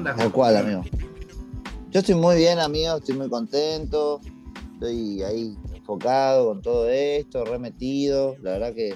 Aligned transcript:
andas? 0.00 0.16
Tal 0.16 0.32
cual, 0.32 0.56
amigo. 0.56 0.82
Yo 1.90 2.00
estoy 2.00 2.14
muy 2.14 2.36
bien, 2.36 2.58
amigo, 2.58 2.96
estoy 2.96 3.16
muy 3.16 3.28
contento. 3.28 4.20
Estoy 4.74 5.22
ahí 5.22 5.56
enfocado 5.74 6.46
con 6.46 6.62
todo 6.62 6.88
esto, 6.88 7.44
remetido. 7.44 8.36
La 8.42 8.52
verdad 8.52 8.74
que. 8.74 8.94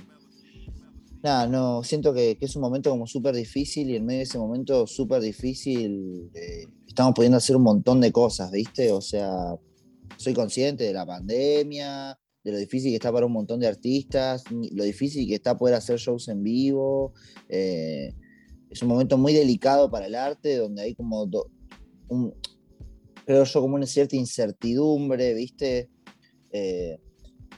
Nada, 1.22 1.46
no, 1.46 1.82
siento 1.82 2.12
que, 2.12 2.36
es 2.38 2.54
un 2.54 2.62
momento 2.62 2.90
como 2.90 3.06
súper 3.06 3.34
difícil 3.34 3.88
y 3.90 3.96
en 3.96 4.04
medio 4.04 4.18
de 4.18 4.24
ese 4.24 4.38
momento 4.38 4.86
súper 4.86 5.22
difícil 5.22 6.30
eh, 6.34 6.66
estamos 6.86 7.14
pudiendo 7.14 7.38
hacer 7.38 7.56
un 7.56 7.62
montón 7.62 8.00
de 8.02 8.12
cosas, 8.12 8.50
¿viste? 8.50 8.92
O 8.92 9.00
sea, 9.00 9.56
soy 10.18 10.34
consciente 10.34 10.84
de 10.84 10.92
la 10.92 11.06
pandemia, 11.06 12.18
de 12.44 12.52
lo 12.52 12.58
difícil 12.58 12.90
que 12.90 12.96
está 12.96 13.10
para 13.10 13.24
un 13.24 13.32
montón 13.32 13.58
de 13.58 13.66
artistas, 13.66 14.44
lo 14.50 14.84
difícil 14.84 15.26
que 15.26 15.36
está 15.36 15.56
poder 15.56 15.74
hacer 15.74 15.98
shows 15.98 16.28
en 16.28 16.42
vivo. 16.42 17.14
Eh, 17.48 18.14
es 18.74 18.82
un 18.82 18.88
momento 18.88 19.16
muy 19.16 19.32
delicado 19.32 19.88
para 19.88 20.06
el 20.06 20.16
arte, 20.16 20.56
donde 20.56 20.82
hay 20.82 20.94
como, 20.96 21.30
un, 22.08 22.34
creo 23.24 23.44
yo, 23.44 23.60
como 23.60 23.76
una 23.76 23.86
cierta 23.86 24.16
incertidumbre, 24.16 25.32
¿viste? 25.32 25.88
Eh, 26.50 26.98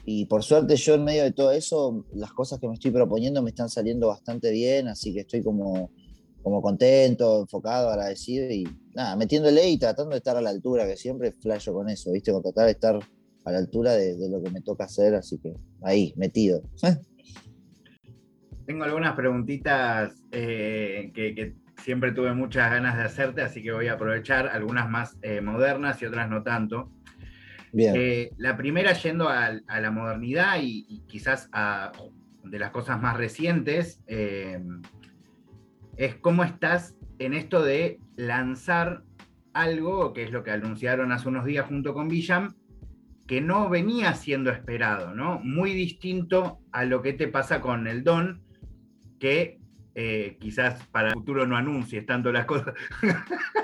y 0.05 0.25
por 0.25 0.43
suerte 0.43 0.75
yo 0.75 0.93
en 0.93 1.03
medio 1.03 1.23
de 1.23 1.31
todo 1.31 1.51
eso, 1.51 2.05
las 2.13 2.31
cosas 2.33 2.59
que 2.59 2.67
me 2.67 2.75
estoy 2.75 2.91
proponiendo 2.91 3.41
me 3.41 3.49
están 3.49 3.67
saliendo 3.67 4.09
bastante 4.09 4.51
bien, 4.51 4.89
así 4.89 5.11
que 5.11 5.21
estoy 5.21 5.41
como, 5.41 5.89
como 6.43 6.61
contento, 6.61 7.41
enfocado, 7.41 7.89
agradecido 7.89 8.51
y 8.51 8.65
nada, 8.93 9.15
metiéndole 9.15 9.67
y 9.67 9.79
tratando 9.79 10.11
de 10.11 10.17
estar 10.17 10.37
a 10.37 10.41
la 10.41 10.51
altura, 10.51 10.85
que 10.85 10.97
siempre 10.97 11.31
flasho 11.31 11.73
con 11.73 11.89
eso, 11.89 12.11
¿viste? 12.11 12.31
Con 12.31 12.43
tratar 12.43 12.65
de 12.65 12.71
estar 12.73 12.99
a 13.43 13.51
la 13.51 13.57
altura 13.57 13.93
de, 13.95 14.29
lo 14.29 14.39
que 14.39 14.51
me 14.51 14.61
toca 14.61 14.83
hacer, 14.83 15.15
así 15.15 15.39
que 15.39 15.55
ahí, 15.81 16.13
metido. 16.15 16.61
Tengo 18.67 18.83
algunas 18.83 19.15
preguntitas 19.15 20.21
eh, 20.29 21.11
que, 21.15 21.55
siempre 21.77 22.11
tuve 22.11 22.33
muchas 22.33 22.69
ganas 22.69 22.97
de 22.97 23.03
hacerte, 23.03 23.41
así 23.41 23.63
que 23.63 23.71
voy 23.71 23.87
a 23.87 23.93
aprovechar 23.93 24.47
algunas 24.47 24.89
más 24.89 25.17
eh, 25.21 25.39
modernas 25.41 26.01
y 26.01 26.05
otras 26.05 26.29
no 26.29 26.43
tanto. 26.43 26.91
Bien. 27.71 27.93
Eh, 27.95 28.31
la 28.37 28.57
primera 28.57 28.91
yendo 28.91 29.29
a, 29.29 29.51
la 29.51 29.91
modernidad 29.91 30.57
y, 30.61 31.03
quizás 31.07 31.49
a, 31.53 31.93
de 32.43 32.59
las 32.59 32.71
cosas 32.71 33.01
más 33.01 33.15
recientes, 33.15 34.01
es 35.95 36.15
cómo 36.15 36.43
estás 36.43 36.97
en 37.19 37.33
esto 37.33 37.63
de 37.63 38.01
lanzar 38.17 39.03
algo, 39.53 40.11
que 40.11 40.23
es 40.23 40.31
lo 40.31 40.43
que 40.43 40.51
anunciaron 40.51 41.13
hace 41.13 41.29
unos 41.29 41.45
días 41.45 41.67
junto 41.67 41.93
con 41.93 42.09
Villam, 42.09 42.53
que 43.27 43.39
no 43.39 43.69
venía 43.69 44.13
siendo 44.13 44.51
esperado, 44.51 45.13
¿no? 45.13 45.39
Muy 45.39 45.73
distinto 45.73 46.59
a 46.71 46.83
lo 46.83 47.01
que 47.01 47.13
te 47.13 47.27
pasa 47.27 47.61
con 47.61 47.87
el 47.87 48.03
Don, 48.03 48.46
que 49.19 49.59
eh, 49.95 50.37
quizás 50.39 50.85
para 50.87 51.09
el 51.09 51.13
futuro 51.15 51.47
no 51.47 51.57
anuncies 51.57 52.05
tanto 52.05 52.31
las 52.31 52.45
cosas. 52.45 52.73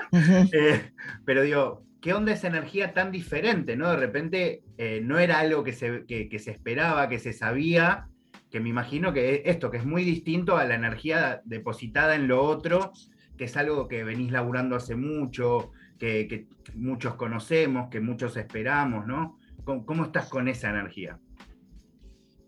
Eh, 0.52 0.92
pero 1.24 1.42
digo, 1.42 1.82
¿qué 2.00 2.14
onda 2.14 2.30
esa 2.30 2.46
energía 2.46 2.94
tan 2.94 3.10
diferente, 3.10 3.74
¿no? 3.76 3.90
De 3.90 3.96
repente 3.96 4.62
eh, 4.78 5.00
no 5.02 5.18
era 5.18 5.40
algo 5.40 5.64
que 5.64 5.72
se, 5.72 6.04
que 6.06 6.38
se 6.38 6.52
esperaba, 6.52 7.08
que 7.08 7.18
se 7.18 7.32
sabía, 7.32 8.06
que 8.48 8.60
me 8.60 8.68
imagino 8.68 9.12
que 9.12 9.42
esto, 9.46 9.72
que 9.72 9.78
es 9.78 9.84
muy 9.84 10.04
distinto 10.04 10.56
a 10.56 10.64
la 10.64 10.76
energía 10.76 11.42
depositada 11.44 12.14
en 12.14 12.28
lo 12.28 12.44
otro, 12.44 12.92
que 13.36 13.46
es 13.46 13.56
algo 13.56 13.88
que 13.88 14.04
venís 14.04 14.30
laburando 14.30 14.76
hace 14.76 14.94
mucho, 14.94 15.72
que, 15.98 16.28
que 16.28 16.46
muchos 16.76 17.16
conocemos, 17.16 17.88
que 17.90 18.00
muchos 18.00 18.36
esperamos, 18.36 19.08
¿no? 19.08 19.40
¿Cómo, 19.64 20.04
estás 20.04 20.28
con 20.28 20.46
esa 20.46 20.70
energía? 20.70 21.18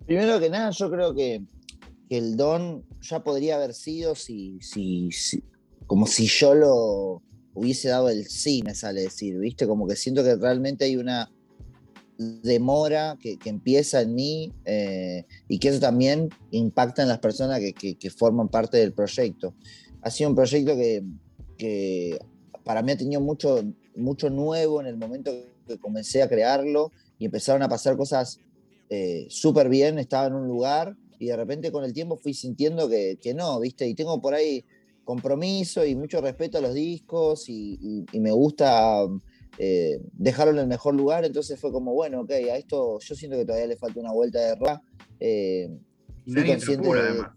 Primero 0.07 0.39
que 0.39 0.51
nada, 0.51 0.71
yo 0.71 0.91
creo 0.91 1.15
que, 1.15 1.43
el 2.09 2.37
don 2.37 2.85
ya 3.01 3.23
podría 3.23 3.57
haber 3.57 3.75
sido 3.75 4.15
si, 4.15 4.59
si, 4.61 5.11
como 5.87 6.07
si 6.07 6.27
yo 6.27 6.55
lo 6.55 7.23
hubiese 7.55 7.89
dado 7.89 8.09
el 8.11 8.27
sí, 8.27 8.63
me 8.65 8.75
sale 8.75 9.03
decir, 9.03 9.39
¿viste? 9.39 9.67
Como 9.67 9.87
que 9.87 9.97
siento 9.97 10.23
que 10.23 10.37
realmente 10.37 10.85
hay 10.85 10.97
una 10.97 11.31
demora 12.19 13.19
que, 13.21 13.39
empieza 13.45 14.01
en 14.01 14.15
mí 14.15 14.53
eh, 14.65 15.25
y 15.49 15.59
que 15.59 15.69
eso 15.69 15.81
también 15.81 16.31
impacta 16.51 17.03
en 17.03 17.09
las 17.09 17.19
personas 17.19 17.61
que, 17.61 18.11
forman 18.11 18.49
parte 18.49 18.79
del 18.79 18.93
proyecto. 18.93 19.55
Ha 20.03 20.11
sido 20.11 20.31
un 20.31 20.37
proyecto 20.37 20.77
que, 20.77 22.19
para 22.65 22.83
mí 22.83 22.93
ha 22.93 22.97
tenido 22.97 23.21
mucho, 23.21 23.63
mucho 23.97 24.31
nuevo 24.31 24.81
en 24.81 24.87
el 24.87 24.97
momento 24.97 25.33
que 25.67 25.79
comencé 25.79 26.23
a 26.23 26.29
crearlo 26.29 26.93
y 27.19 27.25
empezaron 27.27 27.63
a 27.63 27.69
pasar 27.69 27.97
cosas 27.97 28.39
eh, 28.89 29.27
súper 29.31 29.69
bien, 29.69 29.99
estaba 29.99 30.27
en 30.27 30.35
un 30.35 30.47
lugar 30.47 30.97
y 31.19 31.27
de 31.27 31.37
repente 31.37 31.73
con 31.73 31.85
el 31.85 31.93
tiempo 31.93 32.17
fui 32.17 32.35
sintiendo 32.35 32.89
que, 32.89 33.19
que, 33.21 33.35
no, 33.35 33.61
¿viste? 33.61 33.87
Y 33.87 33.95
tengo 33.95 34.21
por 34.21 34.35
ahí 34.35 34.65
compromiso 35.07 35.87
y 35.87 35.95
mucho 35.95 36.21
respeto 36.21 36.59
a 36.59 36.61
los 36.61 36.75
discos 36.75 37.49
y, 37.49 38.05
me 38.13 38.33
gusta 38.33 39.07
eh, 39.57 40.01
dejarlo 40.13 40.53
en 40.53 40.59
el 40.59 40.67
mejor 40.67 40.95
lugar, 40.95 41.25
entonces 41.25 41.59
fue 41.59 41.73
como, 41.73 41.95
bueno, 41.95 42.23
ok, 42.23 42.31
a 42.31 42.57
esto 42.57 42.99
yo 42.99 43.15
siento 43.15 43.39
que 43.39 43.47
todavía 43.47 43.69
le 43.69 43.77
falta 43.77 44.01
una 44.01 44.13
vuelta 44.13 44.41
de 44.41 44.55
ropa. 44.57 44.83
Eh, 45.21 45.71
nadie 46.27 46.59
me 46.59 46.75
apura, 46.75 47.01
además. 47.01 47.31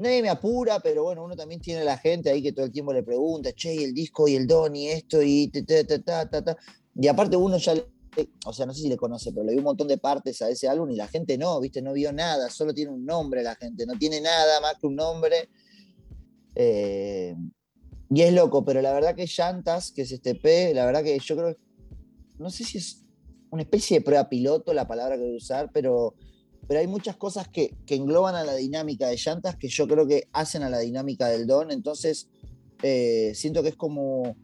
Nadie 0.00 0.22
me 0.22 0.28
apura, 0.28 0.80
pero 0.80 1.04
bueno, 1.04 1.24
uno 1.24 1.34
también 1.34 1.60
tiene 1.60 1.80
a 1.80 1.84
la 1.84 1.96
gente 1.96 2.28
ahí 2.28 2.42
que 2.42 2.52
todo 2.52 2.66
el 2.66 2.72
tiempo 2.72 2.92
le 2.92 3.02
pregunta, 3.02 3.52
che, 3.52 3.74
y 3.74 3.84
el 3.84 3.94
disco 3.94 4.28
y 4.28 4.34
el 4.34 4.46
don 4.46 4.74
y 4.76 4.88
esto 4.88 5.22
y 5.22 5.48
ta, 5.48 5.84
ta, 5.84 6.28
ta, 6.28 6.44
ta, 6.44 6.56
Y 6.94 7.06
aparte 7.06 7.36
uno 7.36 7.56
ya 7.56 7.74
o 8.46 8.52
sea, 8.52 8.66
no 8.66 8.74
sé 8.74 8.82
si 8.82 8.88
le 8.88 8.96
conoce, 8.96 9.32
pero 9.32 9.44
le 9.44 9.52
dio 9.52 9.60
un 9.60 9.64
montón 9.64 9.88
de 9.88 9.98
partes 9.98 10.40
a 10.42 10.48
ese 10.48 10.68
álbum 10.68 10.90
y 10.90 10.96
la 10.96 11.08
gente 11.08 11.38
no, 11.38 11.60
¿viste? 11.60 11.82
No 11.82 11.92
vio 11.92 12.12
nada, 12.12 12.50
solo 12.50 12.74
tiene 12.74 12.90
un 12.90 13.04
nombre 13.04 13.42
la 13.42 13.54
gente, 13.54 13.86
no 13.86 13.94
tiene 13.98 14.20
nada 14.20 14.60
más 14.60 14.74
que 14.80 14.86
un 14.86 14.96
nombre. 14.96 15.48
Eh, 16.54 17.34
y 18.10 18.22
es 18.22 18.32
loco, 18.32 18.64
pero 18.64 18.80
la 18.80 18.92
verdad 18.92 19.14
que 19.14 19.26
Llantas, 19.26 19.92
que 19.92 20.02
es 20.02 20.12
este 20.12 20.34
P, 20.34 20.72
la 20.74 20.86
verdad 20.86 21.04
que 21.04 21.18
yo 21.18 21.36
creo, 21.36 21.56
no 22.38 22.50
sé 22.50 22.64
si 22.64 22.78
es 22.78 23.04
una 23.50 23.62
especie 23.62 23.98
de 23.98 24.04
prueba 24.04 24.28
piloto 24.28 24.72
la 24.72 24.88
palabra 24.88 25.16
que 25.16 25.22
voy 25.22 25.34
a 25.34 25.36
usar, 25.36 25.70
pero, 25.72 26.14
pero 26.66 26.80
hay 26.80 26.86
muchas 26.86 27.16
cosas 27.16 27.48
que, 27.48 27.76
engloban 27.88 28.34
a 28.34 28.44
la 28.44 28.54
dinámica 28.54 29.08
de 29.08 29.16
Llantas 29.16 29.56
que 29.56 29.68
yo 29.68 29.86
creo 29.86 30.06
que 30.06 30.28
hacen 30.32 30.62
a 30.62 30.70
la 30.70 30.78
dinámica 30.78 31.28
del 31.28 31.46
Don, 31.46 31.70
entonces 31.70 32.28
eh, 32.82 33.32
siento 33.34 33.62
que 33.62 33.70
es 33.70 33.76
como 33.76 34.36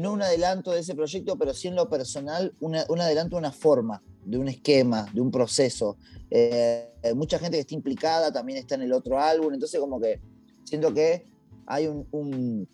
no 0.00 0.12
un 0.12 0.22
adelanto 0.22 0.72
de 0.72 0.80
ese 0.80 0.94
proyecto, 0.94 1.36
pero 1.36 1.52
sí 1.54 1.68
en 1.68 1.74
lo 1.74 1.88
personal, 1.88 2.54
un 2.60 2.74
adelanto 2.74 3.36
de 3.36 3.40
una 3.40 3.52
forma, 3.52 4.02
de 4.24 4.38
un 4.38 4.48
esquema, 4.48 5.06
de 5.12 5.20
un 5.20 5.30
proceso. 5.30 5.96
Eh, 6.30 6.88
mucha 7.14 7.38
gente 7.38 7.56
que 7.56 7.60
está 7.60 7.74
implicada 7.74 8.32
también 8.32 8.58
está 8.58 8.76
en 8.76 8.82
el 8.82 8.92
otro 8.92 9.20
álbum, 9.20 9.52
entonces 9.52 9.80
como 9.80 10.00
que 10.00 10.20
siento 10.64 10.94
que 10.94 11.24
hay 11.66 11.86
un, 11.86 12.68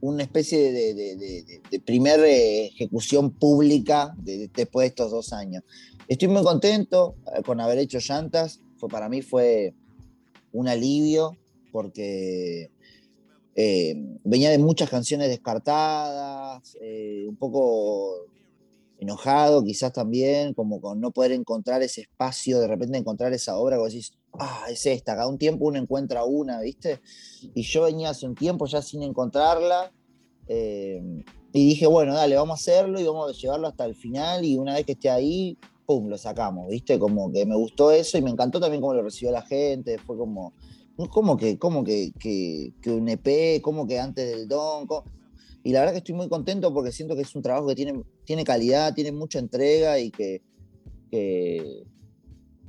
una 0.00 0.22
especie 0.22 0.72
de, 0.72 0.94
de, 1.70 1.80
primera 1.80 2.26
ejecución 2.26 3.30
pública 3.30 4.14
después 4.18 4.84
de 4.84 4.88
estos 4.88 5.10
dos 5.10 5.32
años. 5.32 5.62
Estoy 6.08 6.28
muy 6.28 6.42
contento 6.42 7.14
eh, 7.36 7.42
con 7.42 7.60
haber 7.60 7.78
hecho 7.78 7.98
llantas, 7.98 8.60
fue, 8.76 8.88
para 8.88 9.08
mí 9.08 9.22
fue 9.22 9.74
un 10.52 10.68
alivio 10.68 11.36
porque 11.70 12.70
eh, 13.54 13.94
venía 14.24 14.50
de 14.50 14.58
muchas 14.58 14.88
canciones 14.88 15.28
descartadas, 15.28 16.76
eh, 16.80 17.26
un 17.28 17.36
poco 17.36 18.26
enojado 18.98 19.64
quizás 19.64 19.92
también, 19.92 20.54
como 20.54 20.80
con 20.80 21.00
no 21.00 21.10
poder 21.10 21.32
encontrar 21.32 21.82
ese 21.82 22.02
espacio, 22.02 22.60
de 22.60 22.68
repente 22.68 22.96
encontrar 22.96 23.32
esa 23.32 23.58
obra, 23.58 23.76
como 23.76 23.88
decís, 23.88 24.12
ah, 24.38 24.66
es 24.70 24.86
esta, 24.86 25.14
cada 25.14 25.26
un 25.26 25.38
tiempo 25.38 25.66
uno 25.66 25.78
encuentra 25.78 26.24
una, 26.24 26.60
¿viste? 26.60 27.00
Y 27.54 27.62
yo 27.62 27.82
venía 27.82 28.10
hace 28.10 28.26
un 28.26 28.36
tiempo 28.36 28.66
ya 28.66 28.80
sin 28.80 29.02
encontrarla, 29.02 29.92
eh, 30.46 31.02
y 31.52 31.66
dije, 31.66 31.86
bueno, 31.86 32.14
dale, 32.14 32.36
vamos 32.36 32.60
a 32.60 32.60
hacerlo 32.60 33.00
y 33.00 33.04
vamos 33.04 33.28
a 33.28 33.38
llevarlo 33.38 33.66
hasta 33.66 33.84
el 33.84 33.96
final, 33.96 34.44
y 34.44 34.56
una 34.56 34.74
vez 34.74 34.86
que 34.86 34.92
esté 34.92 35.10
ahí, 35.10 35.58
pum, 35.84 36.06
lo 36.06 36.16
sacamos, 36.16 36.68
¿viste? 36.68 36.98
Como 36.98 37.32
que 37.32 37.44
me 37.44 37.56
gustó 37.56 37.90
eso 37.90 38.16
y 38.18 38.22
me 38.22 38.30
encantó 38.30 38.60
también 38.60 38.80
cómo 38.80 38.94
lo 38.94 39.02
recibió 39.02 39.32
la 39.32 39.42
gente, 39.42 39.98
fue 39.98 40.16
como 40.16 40.52
¿Cómo 40.96 41.36
que, 41.36 41.58
cómo 41.58 41.84
que, 41.84 42.12
que, 42.18 42.90
un 42.90 43.08
EP? 43.08 43.62
¿Cómo 43.62 43.86
que 43.86 43.98
antes 43.98 44.30
del 44.30 44.48
Don? 44.48 44.86
Y 45.64 45.72
la 45.72 45.80
verdad 45.80 45.92
que 45.92 45.98
estoy 45.98 46.14
muy 46.14 46.28
contento 46.28 46.72
porque 46.72 46.92
siento 46.92 47.14
que 47.14 47.22
es 47.22 47.34
un 47.34 47.42
trabajo 47.42 47.68
que 47.68 47.74
tiene, 47.74 48.02
tiene 48.24 48.44
calidad, 48.44 48.94
tiene 48.94 49.12
mucha 49.12 49.38
entrega 49.38 49.98
y 49.98 50.10
que, 50.10 50.42
que, 51.10 51.84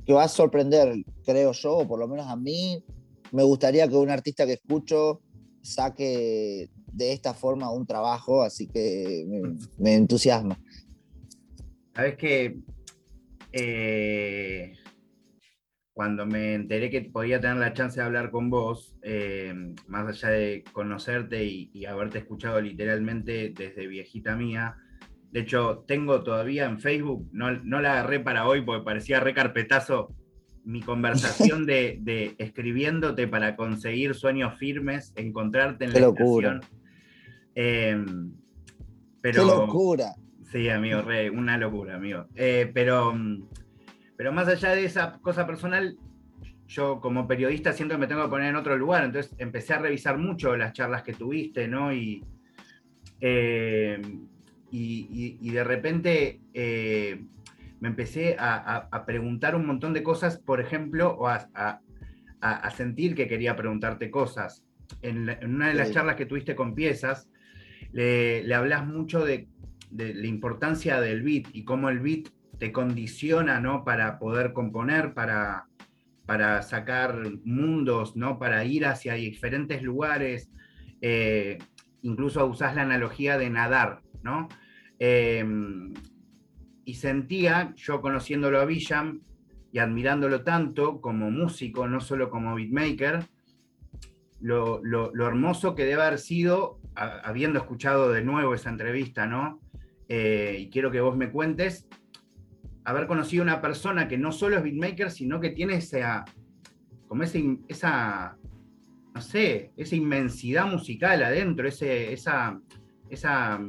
va 0.10 0.24
a 0.24 0.28
sorprender, 0.28 1.04
creo 1.26 1.52
yo, 1.52 1.78
o 1.78 1.88
por 1.88 2.00
lo 2.00 2.08
menos 2.08 2.28
a 2.28 2.36
mí. 2.36 2.84
Me 3.32 3.44
gustaría 3.44 3.88
que 3.88 3.96
un 3.96 4.10
artista 4.10 4.46
que 4.46 4.54
escucho 4.54 5.22
saque 5.62 6.70
de 6.92 7.14
esta 7.14 7.34
forma 7.34 7.72
un 7.72 7.86
trabajo, 7.86 8.44
así 8.44 8.68
que 8.68 9.26
me, 9.80 9.96
entusiasma. 9.96 10.60
Sabes 11.96 12.16
que 12.18 12.60
eh, 13.52 14.74
cuando 15.94 16.26
me 16.26 16.56
enteré 16.56 16.90
que 16.90 17.02
podía 17.02 17.40
tener 17.40 17.58
la 17.58 17.74
chance 17.74 18.00
de 18.00 18.06
hablar 18.06 18.32
con 18.32 18.50
vos, 18.50 18.96
eh, 19.04 19.54
más 19.88 20.08
allá 20.08 20.30
de 20.30 20.64
conocerte 20.72 21.46
y, 21.46 21.86
haberte 21.86 22.20
escuchado 22.20 22.60
literalmente 22.60 23.54
desde 23.56 23.86
viejita 23.88 24.36
mía, 24.36 24.78
de 25.32 25.42
hecho 25.42 25.84
tengo 25.88 26.24
todavía 26.24 26.66
en 26.66 26.80
Facebook, 26.80 27.30
no, 27.32 27.52
la 27.52 27.94
agarré 27.94 28.20
para 28.20 28.48
hoy 28.48 28.62
porque 28.62 28.84
parecía 28.84 29.20
re 29.20 29.36
carpetazo, 29.36 30.16
mi 30.66 30.82
conversación 30.82 31.66
de, 31.68 32.34
escribiéndote 32.40 33.28
para 33.28 33.56
conseguir 33.56 34.16
sueños 34.16 34.58
firmes, 34.58 35.14
encontrarte 35.16 35.86
en 35.86 35.94
la 35.94 36.00
locura. 36.00 36.60
Em, 37.54 38.34
pero, 39.22 39.44
¡Qué 39.44 39.48
locura! 39.48 40.16
Sí, 40.52 40.70
amigo, 40.70 41.02
re, 41.02 41.30
una 41.30 41.58
locura, 41.58 41.96
amigo. 41.96 42.26
Eh, 42.36 42.72
pero, 42.74 43.16
pero 44.24 44.32
más 44.32 44.48
allá 44.48 44.70
de 44.70 44.86
esa 44.86 45.20
cosa 45.20 45.46
personal, 45.46 45.98
yo 46.66 47.02
como 47.02 47.28
periodista 47.28 47.74
siento 47.74 47.96
que 47.96 48.00
me 48.00 48.08
tengo 48.08 48.24
que 48.24 48.30
poner 48.30 48.52
en 48.52 48.56
otro 48.56 48.78
lugar, 48.78 49.04
entonces 49.04 49.36
empecé 49.38 49.74
a 49.74 49.80
revisar 49.80 50.18
mucho 50.18 50.56
las 50.56 50.72
charlas 50.72 51.04
que 51.04 51.12
tuviste, 51.12 51.68
¿no? 51.68 51.94
Y, 51.94 52.24
eh, 53.20 54.02
y, 54.72 55.50
de 55.52 55.64
repente 55.66 56.40
eh, 56.54 57.22
me 57.82 57.90
empecé 57.90 58.38
a, 58.40 59.04
preguntar 59.06 59.58
un 59.58 59.66
montón 59.66 59.92
de 59.92 60.04
cosas, 60.04 60.38
por 60.38 60.62
ejemplo, 60.62 61.18
o 61.20 61.28
a, 61.28 61.82
sentir 62.78 63.16
que 63.16 63.28
quería 63.28 63.58
preguntarte 63.58 64.10
cosas. 64.10 64.64
En, 65.02 65.38
una 65.44 65.68
de 65.68 65.74
las 65.74 65.92
charlas 65.92 66.16
que 66.16 66.28
tuviste 66.28 66.56
con 66.56 66.76
piezas, 66.76 67.28
le, 67.92 68.54
hablas 68.56 68.88
mucho 68.88 69.26
de, 69.26 69.50
la 69.92 70.28
importancia 70.28 71.02
del 71.02 71.24
beat 71.24 71.48
y 71.52 71.66
cómo 71.66 71.90
el 71.90 72.00
beat 72.00 72.30
te 72.64 72.72
condiciona 72.72 73.60
¿no? 73.60 73.84
para 73.84 74.18
poder 74.18 74.54
componer, 74.54 75.14
para, 75.14 75.68
para 76.26 76.62
sacar 76.62 77.14
mundos, 77.44 78.16
¿no? 78.16 78.40
para 78.40 78.64
ir 78.64 78.86
hacia 78.86 79.16
diferentes 79.16 79.84
lugares. 79.84 80.50
Eh, 81.02 81.58
incluso 82.04 82.46
usás 82.46 82.74
la 82.74 82.84
analogía 82.84 83.38
de 83.38 83.50
nadar, 83.50 84.00
¿no? 84.22 84.48
Em, 84.98 85.94
y 86.86 86.94
sentía, 86.94 87.74
yo 87.76 88.00
conociéndolo 88.00 88.62
a 88.62 88.66
Villam 88.66 89.20
y 89.74 89.80
admirándolo 89.80 90.46
tanto 90.46 91.02
como 91.02 91.32
músico, 91.32 91.86
no 91.90 92.00
solo 92.00 92.30
como 92.30 92.56
beatmaker, 92.56 93.26
lo, 94.40 94.82
hermoso 95.28 95.76
que 95.76 95.84
debe 95.84 96.04
haber 96.04 96.18
sido, 96.18 96.80
habiendo 96.96 97.60
escuchado 97.60 98.14
de 98.14 98.24
nuevo 98.24 98.54
esa 98.54 98.70
entrevista, 98.70 99.28
¿no? 99.28 99.60
Eh, 100.08 100.60
y 100.62 100.70
quiero 100.70 100.92
que 100.92 101.02
vos 101.02 101.18
me 101.18 101.30
cuentes, 101.30 101.90
haber 102.86 103.08
conocido 103.08 103.44
una 103.44 103.62
persona 103.62 104.08
que 104.08 104.18
no 104.18 104.32
solo 104.32 104.58
es 104.58 104.64
beatmaker, 104.64 105.12
sino 105.12 105.40
que 105.40 105.52
tiene 105.52 105.76
esa, 105.76 106.26
como 107.08 107.24
esa, 107.24 108.38
no 109.14 109.22
sé, 109.22 109.72
esa 109.78 109.96
inmensidad 109.96 110.66
musical 110.66 111.24
adentro, 111.24 111.68
ese, 111.68 112.12
esa, 112.14 112.60
esa, 113.10 113.60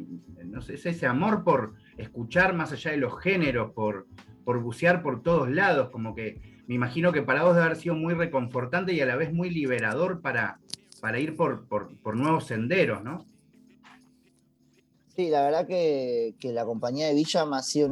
no 0.45 0.61
sé, 0.61 0.75
ese 0.75 1.07
amor 1.07 1.45
por 1.45 1.75
escuchar 1.97 2.55
más 2.55 2.73
allá 2.73 2.91
de 2.93 2.97
los 2.97 3.21
géneros, 3.21 3.73
por, 3.73 4.07
por 4.45 4.61
bucear 4.61 5.03
por 5.03 5.23
todos 5.23 5.51
lados, 5.51 5.91
como 5.91 6.15
que 6.15 6.41
me 6.67 6.75
imagino 6.75 7.13
que 7.13 7.23
para 7.23 7.45
vos 7.45 7.55
debe 7.55 7.67
haber 7.67 7.77
sido 7.77 7.95
muy 7.95 8.15
reconfortante 8.15 8.95
y 8.95 9.01
a 9.01 9.07
la 9.07 9.17
vez 9.17 9.33
muy 9.33 9.51
liberador 9.51 10.21
para, 10.21 10.59
para 11.01 11.19
ir 11.19 11.37
por, 11.37 11.67
por, 11.67 12.17
nuevos 12.17 12.47
senderos, 12.47 13.03
¿no? 13.03 13.27
Sí, 15.17 15.29
la 15.29 15.43
verdad 15.43 15.67
que, 15.67 16.35
la 16.43 16.65
compañía 16.65 17.07
de 17.07 17.15
Villa 17.15 17.45
me 17.47 17.57
ha 17.57 17.63
sido 17.63 17.89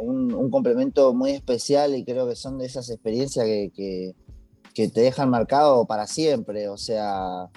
un, 0.00 0.50
complemento 0.50 1.14
muy 1.14 1.30
especial 1.30 1.94
y 1.94 2.04
creo 2.04 2.28
que 2.28 2.34
son 2.34 2.58
de 2.58 2.66
esas 2.66 2.90
experiencias 2.90 3.46
que, 3.46 4.14
que 4.74 4.88
te 4.88 5.00
dejan 5.00 5.30
marcado 5.30 5.86
para 5.86 6.06
siempre. 6.06 6.68
O 6.68 6.76
sea, 6.76 7.48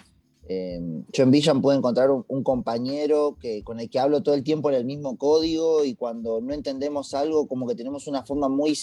Em, 0.50 1.04
yo 1.12 1.24
en 1.24 1.32
Villan 1.32 1.62
puedo 1.62 1.78
encontrar 1.78 2.10
un, 2.10 2.44
compañero 2.44 3.38
que, 3.40 3.64
con 3.64 3.82
el 3.82 3.90
que 3.90 4.00
hablo 4.00 4.24
todo 4.24 4.34
el 4.34 4.44
tiempo 4.44 4.70
en 4.70 4.76
el 4.76 4.86
mismo 4.86 5.18
código 5.18 5.84
y 5.84 5.96
cuando 5.96 6.40
no 6.40 6.54
entendemos 6.54 7.14
algo, 7.14 7.48
como 7.48 7.68
que 7.68 7.76
tenemos 7.76 8.08
una 8.08 8.24
forma 8.26 8.48
muy, 8.48 8.78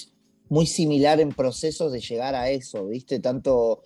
muy 0.50 0.66
similar 0.66 1.20
en 1.20 1.30
procesos 1.30 1.90
de 1.90 2.00
llegar 2.00 2.34
a 2.34 2.50
eso, 2.50 2.86
¿viste? 2.88 3.18
Tanto 3.18 3.80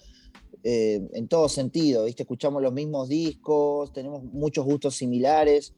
eh, 0.64 1.08
en 1.12 1.28
todo 1.28 1.48
sentido, 1.48 2.04
¿viste? 2.04 2.24
Escuchamos 2.24 2.62
los 2.62 2.72
mismos 2.72 3.08
discos, 3.08 3.92
tenemos 3.92 4.24
muchos 4.24 4.64
gustos 4.64 4.96
similares. 4.96 5.72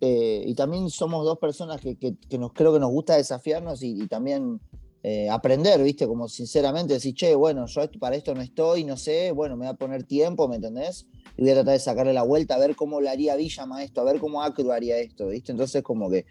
Eh, 0.00 0.44
y 0.46 0.54
también 0.54 0.90
somos 0.90 1.24
dos 1.24 1.38
personas 1.38 1.80
que, 1.80 2.16
nos, 2.38 2.52
creo 2.52 2.72
que 2.72 2.80
nos 2.80 2.90
gusta 2.90 3.16
desafiarnos 3.16 3.82
y, 3.82 4.06
también 4.06 4.60
eh, 5.02 5.28
aprender, 5.28 5.82
¿viste? 5.82 6.06
Como 6.06 6.28
sinceramente 6.28 6.94
decir, 6.94 7.14
che, 7.14 7.34
bueno, 7.34 7.66
yo 7.66 7.82
para 7.98 8.16
esto 8.16 8.34
no 8.34 8.42
estoy, 8.42 8.84
no 8.84 8.96
sé, 8.96 9.32
bueno, 9.32 9.56
me 9.56 9.66
voy 9.66 9.74
a 9.74 9.76
poner 9.76 10.04
tiempo, 10.04 10.48
¿me 10.48 10.56
entendés? 10.56 11.06
y 11.38 11.42
voy 11.42 11.52
a 11.52 11.54
tratar 11.54 11.74
de 11.74 11.78
sacarle 11.78 12.12
la 12.12 12.24
vuelta, 12.24 12.56
a 12.56 12.58
ver 12.58 12.74
cómo 12.74 13.00
le 13.00 13.08
haría 13.08 13.36
Villama 13.36 13.84
esto, 13.84 14.00
a 14.00 14.04
ver 14.04 14.18
cómo 14.18 14.42
Acru 14.42 14.72
haría 14.72 14.98
esto, 14.98 15.28
¿viste? 15.28 15.52
Entonces 15.52 15.84
como 15.84 16.10
que 16.10 16.26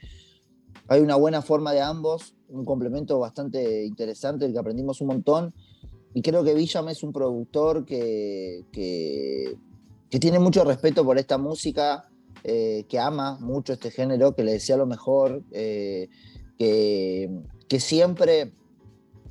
hay 0.89 0.99
una 0.99 1.15
buena 1.15 1.41
forma 1.41 1.71
de 1.71 1.79
ambos, 1.79 2.35
un 2.49 2.65
complemento 2.65 3.17
bastante 3.17 3.85
interesante, 3.85 4.45
el 4.45 4.51
que 4.51 4.59
aprendimos 4.59 4.99
un 4.99 5.07
montón, 5.07 5.53
y 6.13 6.21
creo 6.21 6.43
que 6.43 6.53
Villama 6.53 6.91
es 6.91 7.03
un 7.03 7.13
productor 7.13 7.85
que, 7.85 8.65
que, 8.71 9.57
tiene 10.19 10.39
mucho 10.39 10.63
respeto 10.65 11.05
por 11.05 11.17
esta 11.17 11.37
música, 11.37 12.06
eh, 12.43 12.85
que 12.89 12.99
ama 12.99 13.37
mucho 13.39 13.73
este 13.73 13.91
género, 13.91 14.35
que 14.35 14.43
le 14.43 14.53
desea 14.53 14.77
lo 14.77 14.85
mejor, 14.85 15.43
eh, 15.51 16.09
que, 16.57 17.29
que 17.67 17.79
siempre 17.79 18.53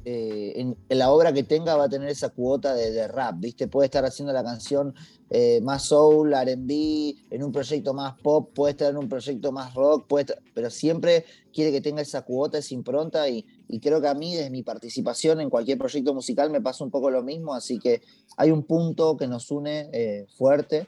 eh, 0.09 0.61
en, 0.61 0.77
la 0.89 1.11
obra 1.11 1.33
que 1.33 1.43
tenga 1.43 1.75
va 1.75 1.87
a 1.87 1.89
tener 1.89 2.09
esa 2.09 2.29
cuota 2.29 2.75
de, 2.75 3.09
rap, 3.09 3.41
¿viste? 3.41 3.67
Puede 3.67 3.87
estar 3.87 4.05
haciendo 4.05 4.33
la 4.33 4.45
canción 4.45 4.95
eh, 5.31 5.61
más 5.63 5.83
soul, 5.83 6.33
RB, 6.33 7.17
en 7.33 7.43
un 7.43 7.51
proyecto 7.51 7.93
más 7.93 8.15
pop, 8.23 8.53
puede 8.55 8.71
estar 8.71 8.93
en 8.93 8.99
un 8.99 9.09
proyecto 9.09 9.51
más 9.51 9.75
rock, 9.75 10.07
pero 10.55 10.71
siempre 10.71 11.25
quiere 11.53 11.73
que 11.73 11.81
tenga 11.81 12.03
esa 12.03 12.23
cuota, 12.23 12.59
esa 12.59 12.73
impronta 12.73 13.29
y, 13.29 13.45
creo 13.83 14.01
que 14.01 14.07
a 14.07 14.15
mí 14.15 14.37
desde 14.37 14.49
mi 14.49 14.63
participación 14.63 15.41
en 15.41 15.51
cualquier 15.51 15.77
proyecto 15.77 16.15
musical 16.15 16.51
me 16.51 16.61
pasa 16.61 16.85
un 16.85 16.93
poco 16.93 17.11
lo 17.11 17.25
mismo, 17.25 17.53
así 17.53 17.81
que 17.81 18.01
hay 18.37 18.53
un 18.53 18.63
punto 18.63 19.17
que 19.17 19.27
nos 19.27 19.51
une 19.51 19.91
eh, 19.93 20.27
fuerte 20.37 20.87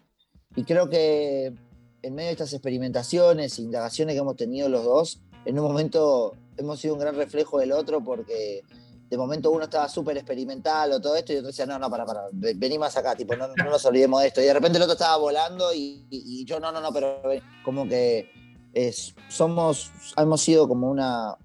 y 0.55 0.63
creo 0.63 0.89
que 0.89 1.55
en 2.03 2.15
medio 2.15 2.29
de 2.29 2.33
estas 2.33 2.53
experimentaciones, 2.53 3.59
indagaciones 3.59 4.15
que 4.15 4.21
hemos 4.21 4.37
tenido 4.37 4.69
los 4.69 4.85
dos, 4.85 5.21
en 5.45 5.59
un 5.59 5.67
momento 5.67 6.35
hemos 6.57 6.81
sido 6.81 6.95
un 6.95 7.01
gran 7.01 7.15
reflejo 7.15 7.59
del 7.59 7.73
otro 7.73 8.03
porque 8.03 8.63
de 9.09 9.17
momento 9.17 9.51
uno 9.51 9.65
estaba 9.65 9.89
súper 9.89 10.17
experimental 10.19 10.93
o 10.93 11.01
todo 11.01 11.17
esto 11.17 11.33
y 11.33 11.37
otro 11.37 11.49
decía, 11.49 11.65
no, 11.65 11.79
no, 11.79 11.89
para, 11.89 12.05
para, 12.05 12.23
vení 12.33 12.79
más 12.79 12.97
acá, 12.97 13.15
tipo, 13.15 13.35
no, 13.37 13.49
nos 13.49 13.85
olvidemos 13.87 14.21
de 14.21 14.29
esto. 14.29 14.43
Y 14.43 14.45
de 14.45 14.53
repente 14.53 14.77
el 14.77 14.83
otro 14.83 14.93
estaba 14.93 15.17
volando 15.17 15.73
y, 15.75 16.45
yo, 16.45 16.61
no, 16.61 16.71
no, 16.71 16.81
no, 16.81 16.93
pero 16.93 17.21
como 17.65 17.89
que 17.89 18.31
es, 18.75 19.15
somos, 19.29 19.91
hemos 20.17 20.43
sido 20.43 20.69
como 20.69 20.91
una, 20.91 21.37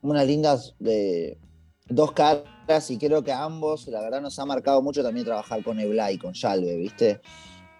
una 0.00 0.24
lindas 0.24 0.74
de 0.78 1.38
dos 1.86 2.12
caras 2.12 2.90
y 2.90 2.96
creo 2.96 3.22
que 3.22 3.32
a 3.32 3.44
ambos, 3.44 3.86
la 3.88 4.00
verdad, 4.00 4.22
nos 4.22 4.38
ha 4.38 4.46
marcado 4.46 4.80
mucho 4.80 5.02
también 5.02 5.26
trabajar 5.26 5.62
con 5.62 5.78
Eblay, 5.78 6.16
con 6.16 6.32
Yalve, 6.32 6.76
¿viste? 6.76 7.20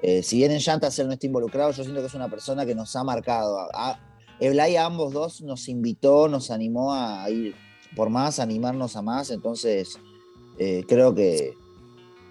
Eh, 0.03 0.23
si 0.25 0.37
bien 0.37 0.51
en 0.51 0.59
Llantas 0.59 0.99
él 0.99 1.07
no 1.07 1.13
está 1.13 1.27
involucrado, 1.27 1.71
yo 1.71 1.85
siento 1.85 2.01
que 2.01 2.09
es 2.09 2.15
una 2.15 2.29
persona 2.29 2.67
que 2.67 2.75
nos 2.75 2.95
ha 2.97 3.05
marcado. 3.05 3.57
A, 3.73 4.01
Eblay 4.41 4.75
a 4.75 4.87
ambos 4.87 5.13
dos 5.13 5.41
nos 5.43 5.69
invitó, 5.69 6.29
nos 6.29 6.51
animó 6.51 6.93
a 6.93 7.31
ir 7.31 7.55
por 7.95 8.11
más, 8.11 8.41
animarnos 8.41 8.97
a 8.97 9.03
más. 9.03 9.31
Entonces, 9.31 9.97
eh, 10.59 10.85
creo 10.89 11.15
que, 11.15 11.55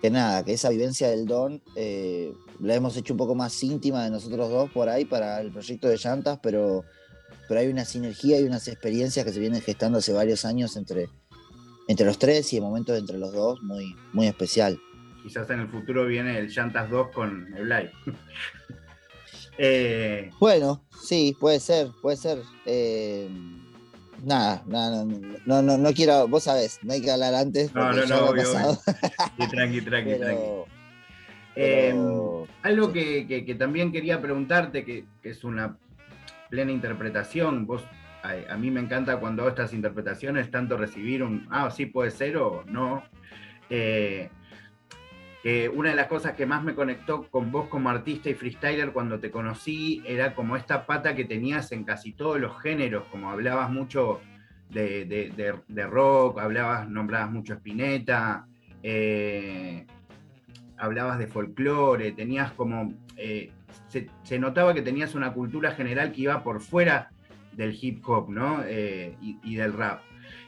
que 0.01 0.09
nada, 0.09 0.43
que 0.43 0.53
esa 0.53 0.69
vivencia 0.69 1.09
del 1.09 1.25
don 1.25 1.63
eh, 1.75 2.33
la 2.59 2.75
hemos 2.75 2.97
hecho 2.97 3.13
un 3.13 3.17
poco 3.17 3.35
más 3.35 3.63
íntima 3.63 4.03
de 4.03 4.09
nosotros 4.09 4.49
dos 4.49 4.69
por 4.71 4.89
ahí 4.89 5.05
para 5.05 5.39
el 5.39 5.51
proyecto 5.51 5.87
de 5.87 5.97
llantas, 5.97 6.39
pero, 6.43 6.83
pero 7.47 7.61
hay 7.61 7.67
una 7.67 7.85
sinergia 7.85 8.39
y 8.39 8.43
unas 8.43 8.67
experiencias 8.67 9.25
que 9.25 9.31
se 9.31 9.39
vienen 9.39 9.61
gestando 9.61 9.99
hace 9.99 10.11
varios 10.11 10.43
años 10.43 10.75
entre, 10.75 11.07
entre 11.87 12.05
los 12.05 12.19
tres 12.19 12.51
y 12.51 12.57
de 12.57 12.61
momentos 12.61 12.99
entre 12.99 13.17
los 13.17 13.31
dos 13.31 13.61
muy, 13.63 13.95
muy 14.11 14.27
especial. 14.27 14.77
Quizás 15.23 15.49
en 15.49 15.61
el 15.61 15.67
futuro 15.67 16.05
viene 16.05 16.37
el 16.37 16.49
Llantas 16.49 16.89
2 16.89 17.09
con 17.09 17.53
el 17.55 17.69
live. 17.69 17.91
Eh, 19.57 20.31
bueno, 20.39 20.81
sí, 21.03 21.35
puede 21.39 21.59
ser, 21.59 21.89
puede 22.01 22.17
ser 22.17 22.39
nada, 24.23 24.63
nada, 24.65 25.05
no, 25.45 25.61
no, 25.61 25.77
no, 25.77 25.93
quiero, 25.93 26.27
vos 26.27 26.43
sabés, 26.43 26.79
no 26.83 26.93
hay 26.93 27.01
que 27.01 27.11
hablar 27.11 27.35
antes. 27.35 27.73
No, 27.73 27.91
no, 27.91 28.05
no, 28.05 28.25
obvio, 28.27 28.43
tranqui, 29.51 29.81
tranqui, 29.81 30.15
tranqui. 30.15 30.71
Em, 31.55 31.97
algo 32.63 32.93
que, 32.93 33.55
también 33.59 33.91
quería 33.91 34.21
preguntarte, 34.21 34.85
que, 34.85 35.05
es 35.23 35.43
una 35.43 35.77
plena 36.49 36.71
interpretación, 36.71 37.65
vos, 37.65 37.83
a, 38.23 38.57
mí 38.57 38.71
me 38.71 38.79
encanta 38.79 39.19
cuando 39.19 39.43
hago 39.43 39.49
estas 39.49 39.73
interpretaciones, 39.73 40.49
tanto 40.51 40.77
recibir 40.77 41.23
un, 41.23 41.47
ah, 41.49 41.69
sí 41.71 41.85
puede 41.85 42.11
ser 42.11 42.37
o 42.37 42.63
no. 42.65 43.03
Eh, 43.69 44.29
una 45.73 45.89
de 45.89 45.95
las 45.95 46.07
cosas 46.07 46.33
que 46.33 46.45
más 46.45 46.63
me 46.63 46.75
conectó 46.75 47.23
con 47.23 47.51
vos 47.51 47.67
como 47.67 47.89
artista 47.89 48.29
y 48.29 48.35
freestyler 48.35 48.91
cuando 48.91 49.19
te 49.19 49.31
conocí 49.31 50.03
era 50.05 50.35
como 50.35 50.55
esta 50.55 50.85
pata 50.85 51.15
que 51.15 51.25
tenías 51.25 51.71
en 51.71 51.83
casi 51.83 52.11
todos 52.11 52.39
los 52.39 52.61
géneros, 52.61 53.05
como 53.09 53.31
hablabas 53.31 53.71
mucho 53.71 54.21
de, 54.69 55.87
rock, 55.89 56.39
hablabas, 56.39 56.87
nombrabas 56.87 57.31
mucho 57.31 57.53
Spinetta, 57.55 58.47
eh, 58.83 59.85
hablabas 60.77 61.19
de 61.19 61.27
folclore, 61.27 62.11
tenías 62.11 62.51
como, 62.53 62.93
eh, 63.17 63.51
se, 63.87 64.39
notaba 64.39 64.73
que 64.73 64.81
tenías 64.81 65.15
una 65.15 65.33
cultura 65.33 65.71
general 65.71 66.11
que 66.11 66.21
iba 66.21 66.43
por 66.43 66.61
fuera 66.61 67.11
del 67.53 67.77
hip 67.79 68.07
hop, 68.07 68.29
¿no? 68.29 68.63
Eh, 68.65 69.15
y 69.21 69.55
del 69.55 69.73
rap. 69.73 70.01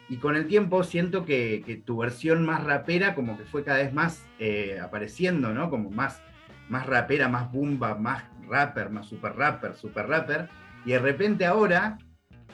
Y 0.10 0.18
con 0.18 0.36
el 0.36 0.48
tiempo 0.48 0.84
siento 0.84 1.26
que, 1.26 1.82
tu 1.86 1.98
versión 1.98 2.46
más 2.46 2.64
rapera 2.64 3.16
como 3.16 3.38
que 3.38 3.46
fue 3.46 3.64
cada 3.64 3.80
vez 3.80 3.94
más 3.94 4.26
eh, 4.40 4.80
apareciendo, 4.82 5.54
¿no? 5.54 5.70
Como 5.70 5.90
más, 5.90 6.22
más 6.70 6.86
rapera, 6.86 7.28
más 7.30 7.52
bumba, 7.52 7.96
más 7.96 8.24
rapper, 8.48 8.90
más 8.90 9.08
super 9.08 9.36
rapper, 9.36 9.76
super 9.76 10.08
rapper, 10.08 10.50
y 10.86 10.92
de 10.92 11.00
repente 11.00 11.46
ahora, 11.46 11.98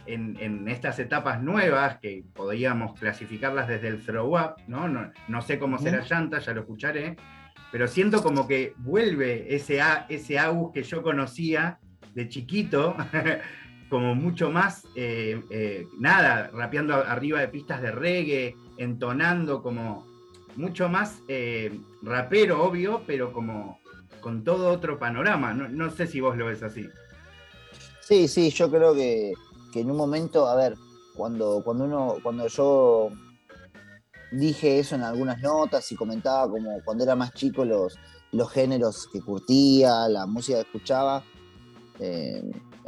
en, 0.06 0.68
estas 0.68 1.00
etapas 1.00 1.42
nuevas, 1.42 2.00
que 2.00 2.24
podríamos 2.34 2.98
clasificarlas 3.00 3.68
desde 3.68 3.88
el 3.88 4.04
throw 4.04 4.38
up, 4.38 4.56
¿no? 4.68 4.88
No, 4.88 5.42
sé 5.42 5.60
cómo 5.60 5.78
será 5.78 6.02
llanta, 6.02 6.40
ya 6.40 6.54
lo 6.54 6.62
escucharé, 6.62 7.16
pero 7.72 7.88
siento 7.88 8.24
como 8.24 8.48
que 8.48 8.74
vuelve 8.78 9.54
ese, 9.56 9.80
ese 10.10 10.40
Agus 10.40 10.72
que 10.74 10.84
yo 10.84 11.04
conocía 11.04 11.80
de 12.16 12.28
chiquito, 12.28 12.96
como 13.90 14.14
mucho 14.14 14.52
más, 14.52 14.84
eh, 14.96 15.42
eh, 15.50 15.88
nada, 15.98 16.50
rapeando 16.54 16.94
arriba 16.94 17.40
de 17.40 17.48
pistas 17.48 17.82
de 17.82 17.92
reggae, 17.92 18.56
entonando 18.78 19.64
como 19.64 20.06
mucho 20.56 20.90
más 20.90 21.20
eh, 21.28 21.80
rapero, 22.04 22.64
obvio, 22.64 23.02
pero 23.08 23.34
como 23.34 23.80
con 24.22 24.44
todo 24.44 24.70
otro 24.70 25.00
panorama. 25.00 25.54
No, 25.54 25.90
sé 25.90 26.06
si 26.06 26.20
vos 26.20 26.38
lo 26.38 26.46
ves 26.46 26.62
así. 26.62 26.88
Sí, 28.02 28.28
sí, 28.28 28.52
yo 28.52 28.70
creo 28.70 28.94
que, 28.94 29.34
en 29.74 29.92
un 29.92 29.98
momento, 29.98 30.48
a 30.48 30.56
ver, 30.56 30.76
cuando, 31.16 31.62
cuando 31.64 31.86
uno, 31.86 32.16
cuando 32.22 32.48
yo 32.48 33.10
dije 34.32 34.80
eso 34.80 34.96
en 34.96 35.02
algunas 35.02 35.42
notas 35.42 35.92
y 35.92 35.96
comentaba 35.96 36.50
como 36.50 36.82
cuando 36.84 37.04
era 37.04 37.16
más 37.16 37.34
chico 37.34 37.66
los, 37.66 37.98
los 38.32 38.52
géneros 38.52 39.08
que 39.12 39.22
curtía, 39.22 40.08
la 40.08 40.28
música 40.28 40.60
que 40.60 40.68
escuchaba, 40.68 41.24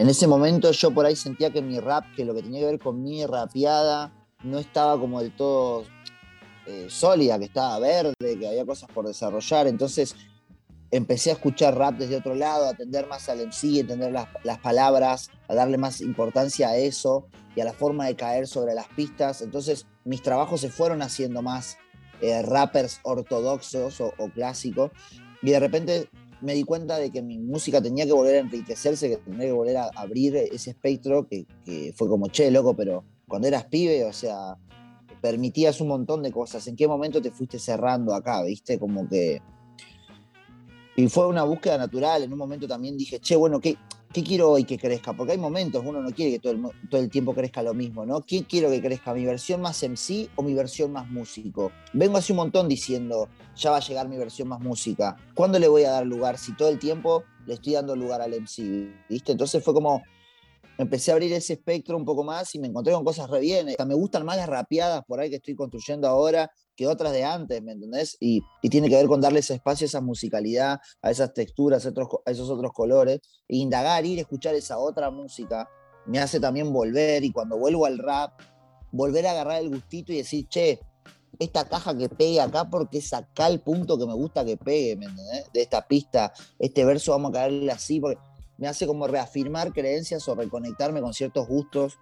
en 0.02 0.10
ese 0.10 0.26
momento 0.26 0.72
yo 0.72 0.90
por 0.90 1.06
ahí 1.06 1.16
sentía 1.16 1.52
que 1.52 1.62
mi 1.62 1.80
rap, 1.80 2.04
que 2.16 2.26
lo 2.26 2.34
que 2.34 2.42
tenía 2.42 2.62
que 2.62 2.66
ver 2.66 2.80
con 2.80 3.04
mi 3.04 3.24
rapeada, 3.24 4.12
no 4.44 4.58
estaba 4.58 5.00
como 5.00 5.22
del 5.22 5.32
todo 5.36 5.84
eh, 6.66 6.88
sólida, 6.90 7.38
que 7.38 7.46
estaba 7.46 7.78
verde, 7.78 8.16
que 8.20 8.48
había 8.48 8.66
cosas 8.66 8.90
por 8.92 9.06
desarrollar. 9.06 9.68
Entonces 9.68 10.16
empecé 10.90 11.30
a 11.30 11.34
escuchar 11.34 11.78
rap 11.78 12.00
desde 12.00 12.16
otro 12.16 12.34
lado, 12.34 12.66
a 12.66 12.70
atender 12.72 13.06
más 13.06 13.30
al 13.30 13.46
MC, 13.46 13.78
a 13.78 13.82
entender 13.82 14.12
las, 14.12 14.58
palabras, 14.58 15.30
a 15.48 15.54
darle 15.54 15.78
más 15.78 16.02
importancia 16.02 16.70
a 16.70 16.78
eso 16.78 17.28
y 17.56 17.62
a 17.62 17.66
la 17.66 17.74
forma 17.74 18.08
de 18.08 18.16
caer 18.16 18.48
sobre 18.48 18.74
las 18.74 18.88
pistas. 18.88 19.44
Entonces 19.44 19.86
mis 20.04 20.24
trabajos 20.24 20.62
se 20.62 20.72
fueron 20.72 21.04
haciendo 21.04 21.44
más 21.44 21.78
eh, 22.22 22.42
rappers 22.42 23.02
ortodoxos 23.04 24.02
o, 24.02 24.14
clásicos. 24.34 24.90
Y 25.44 25.52
de 25.52 25.60
repente 25.60 26.10
me 26.42 26.54
di 26.54 26.64
cuenta 26.64 26.98
de 26.98 27.12
que 27.12 27.22
mi 27.22 27.38
música 27.38 27.82
tenía 27.82 28.06
que 28.06 28.14
volver 28.14 28.36
a 28.36 28.40
enriquecerse, 28.40 29.10
que 29.10 29.18
tenía 29.18 29.46
que 29.46 29.52
volver 29.52 29.78
a 29.78 29.90
abrir 29.96 30.36
ese 30.36 30.72
espectro, 30.72 31.28
que, 31.28 31.46
que 31.64 31.94
fue 31.96 32.08
como, 32.08 32.28
che, 32.28 32.50
loco, 32.52 32.76
pero 32.76 33.04
cuando 33.28 33.48
eras 33.48 33.66
pibe, 33.66 34.04
o 34.06 34.14
sea, 34.14 34.58
permitías 35.22 35.80
un 35.80 35.88
montón 35.88 36.24
de 36.24 36.32
cosas. 36.32 36.68
¿En 36.68 36.76
qué 36.76 36.88
momento 36.88 37.22
te 37.22 37.32
fuiste 37.32 37.60
cerrando 37.60 38.14
acá, 38.14 38.44
viste? 38.44 38.80
Como 38.80 39.08
que... 39.08 39.42
Y 40.98 41.08
fue 41.08 41.28
una 41.28 41.44
búsqueda 41.44 41.78
natural. 41.78 42.24
En 42.24 42.34
un 42.34 42.38
momento 42.38 42.68
también 42.68 42.98
dije, 42.98 43.20
che, 43.20 43.36
bueno, 43.36 43.62
¿qué, 43.62 43.78
qué 44.12 44.24
quiero 44.24 44.52
hoy 44.52 44.64
que 44.64 44.78
crezca? 44.78 45.14
Porque 45.14 45.34
hay 45.34 45.38
momentos, 45.38 45.84
uno 45.86 46.02
no 46.02 46.12
quiere 46.12 46.32
que 46.32 46.40
todo 46.40 46.54
el, 46.54 46.62
todo 46.90 47.02
el 47.02 47.10
tiempo 47.10 47.34
crezca 47.34 47.64
lo 47.64 47.74
mismo, 47.74 48.06
¿no? 48.06 48.22
¿Qué 48.22 48.44
quiero 48.44 48.70
que 48.70 48.82
crezca? 48.82 49.14
¿Mi 49.14 49.26
versión 49.26 49.62
más 49.62 49.82
MC 49.84 50.30
o 50.36 50.44
mi 50.44 50.54
versión 50.54 50.92
más 50.92 51.10
músico? 51.10 51.72
Vengo 51.94 52.18
hace 52.18 52.34
un 52.34 52.38
montón 52.38 52.68
diciendo, 52.68 53.30
ya 53.56 53.72
va 53.72 53.78
a 53.78 53.82
llegar 53.82 54.08
mi 54.10 54.18
versión 54.18 54.48
más 54.48 54.60
música. 54.60 55.16
¿Cuándo 55.34 55.60
le 55.60 55.68
voy 55.68 55.84
a 55.84 55.92
dar 55.92 56.06
lugar? 56.06 56.38
Si 56.38 56.54
todo 56.56 56.70
el 56.70 56.80
tiempo 56.80 57.24
le 57.46 57.56
estoy 57.56 57.74
dando 57.74 57.96
lugar 57.96 58.22
al 58.22 58.34
MC, 58.34 58.92
¿viste? 59.10 59.32
Entonces 59.32 59.64
fue 59.64 59.74
como, 59.74 60.04
empecé 60.84 61.12
a 61.12 61.16
abrir 61.16 61.34
ese 61.34 61.54
espectro 61.54 61.98
un 61.98 62.06
poco 62.06 62.24
más 62.24 62.54
y 62.56 62.60
me 62.60 62.68
encontré 62.68 62.94
con 62.94 63.04
cosas 63.04 63.30
re 63.30 63.40
bien. 63.40 63.68
me 63.86 63.96
gustan 63.96 64.26
más 64.26 64.38
las 64.38 64.48
rapeadas 64.48 65.04
por 65.06 65.20
ahí 65.20 65.30
que 65.30 65.38
estoy 65.38 65.56
construyendo 65.56 66.08
ahora 66.08 66.52
que 66.76 66.88
otras 66.88 67.12
de 67.12 67.24
antes, 67.24 67.62
¿me 67.62 67.74
entendés? 67.74 68.18
Y, 68.20 68.42
tiene 68.70 68.90
que 68.90 68.96
ver 68.96 69.08
con 69.08 69.22
darle 69.22 69.40
ese 69.40 69.56
espacio, 69.56 69.86
esa 69.86 70.02
musicalidad, 70.02 70.80
a 71.02 71.12
esas 71.12 71.34
texturas, 71.34 71.86
a, 71.86 71.92
esos 72.26 72.50
otros 72.50 72.72
colores, 72.74 73.20
e 73.48 73.58
indagar, 73.58 74.06
ir 74.06 74.20
a 74.20 74.22
escuchar 74.22 74.56
esa 74.56 74.78
otra 74.78 75.12
música, 75.12 75.70
me 76.08 76.20
hace 76.20 76.40
también 76.40 76.72
volver 76.72 77.24
y 77.24 77.32
cuando 77.32 77.58
vuelvo 77.58 77.86
al 77.86 78.00
rap, 78.00 78.40
volver 78.92 79.28
a 79.28 79.32
agarrar 79.32 79.62
el 79.62 79.70
gustito 79.70 80.12
y 80.12 80.18
decir, 80.18 80.48
che, 80.48 80.80
esta 81.40 81.68
caja 81.68 81.98
que 81.98 82.10
pegue 82.10 82.40
acá 82.40 82.70
porque 82.70 83.00
es 83.00 83.14
acá 83.14 83.48
el 83.48 83.62
punto 83.62 83.98
que 83.98 84.06
me 84.06 84.14
gusta 84.14 84.46
que 84.46 84.58
pegue, 84.58 84.96
¿me 84.96 85.06
entendés? 85.06 85.52
De 85.54 85.62
esta 85.62 85.88
pista, 85.88 86.34
este 86.60 86.86
verso 86.86 87.12
vamos 87.12 87.30
a 87.30 87.34
caerle 87.34 87.72
así, 87.72 88.00
porque 88.00 88.20
me 88.62 88.68
hace 88.68 88.86
como 88.86 89.08
reafirmar 89.08 89.74
creencias 89.74 90.30
o 90.30 90.36
reconectarme 90.36 91.02
con 91.02 91.16
ciertos 91.16 91.48
gustos 91.48 91.98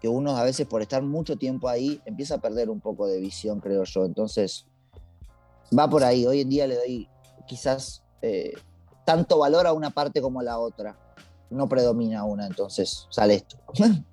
que 0.00 0.08
uno 0.08 0.36
a 0.36 0.42
veces 0.42 0.66
por 0.66 0.82
estar 0.82 1.04
mucho 1.04 1.36
tiempo 1.36 1.68
ahí 1.68 2.02
empieza 2.04 2.34
a 2.34 2.40
perder 2.40 2.68
un 2.68 2.80
poco 2.80 3.06
de 3.06 3.20
visión, 3.20 3.60
creo 3.60 3.84
yo. 3.84 4.04
Entonces, 4.04 4.66
va 5.78 5.88
por 5.88 6.02
ahí. 6.02 6.26
Hoy 6.26 6.40
en 6.40 6.48
día 6.48 6.66
le 6.66 6.74
doy 6.74 7.08
quizás 7.46 8.02
eh, 8.22 8.54
tanto 9.06 9.38
valor 9.38 9.68
a 9.68 9.72
una 9.72 9.90
parte 9.90 10.20
como 10.20 10.40
a 10.40 10.42
la 10.42 10.58
otra. 10.58 10.96
No 11.48 11.68
predomina 11.68 12.24
una, 12.24 12.44
entonces 12.46 13.06
sale 13.10 13.34
esto. 13.34 13.56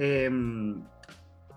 Em, 0.00 0.80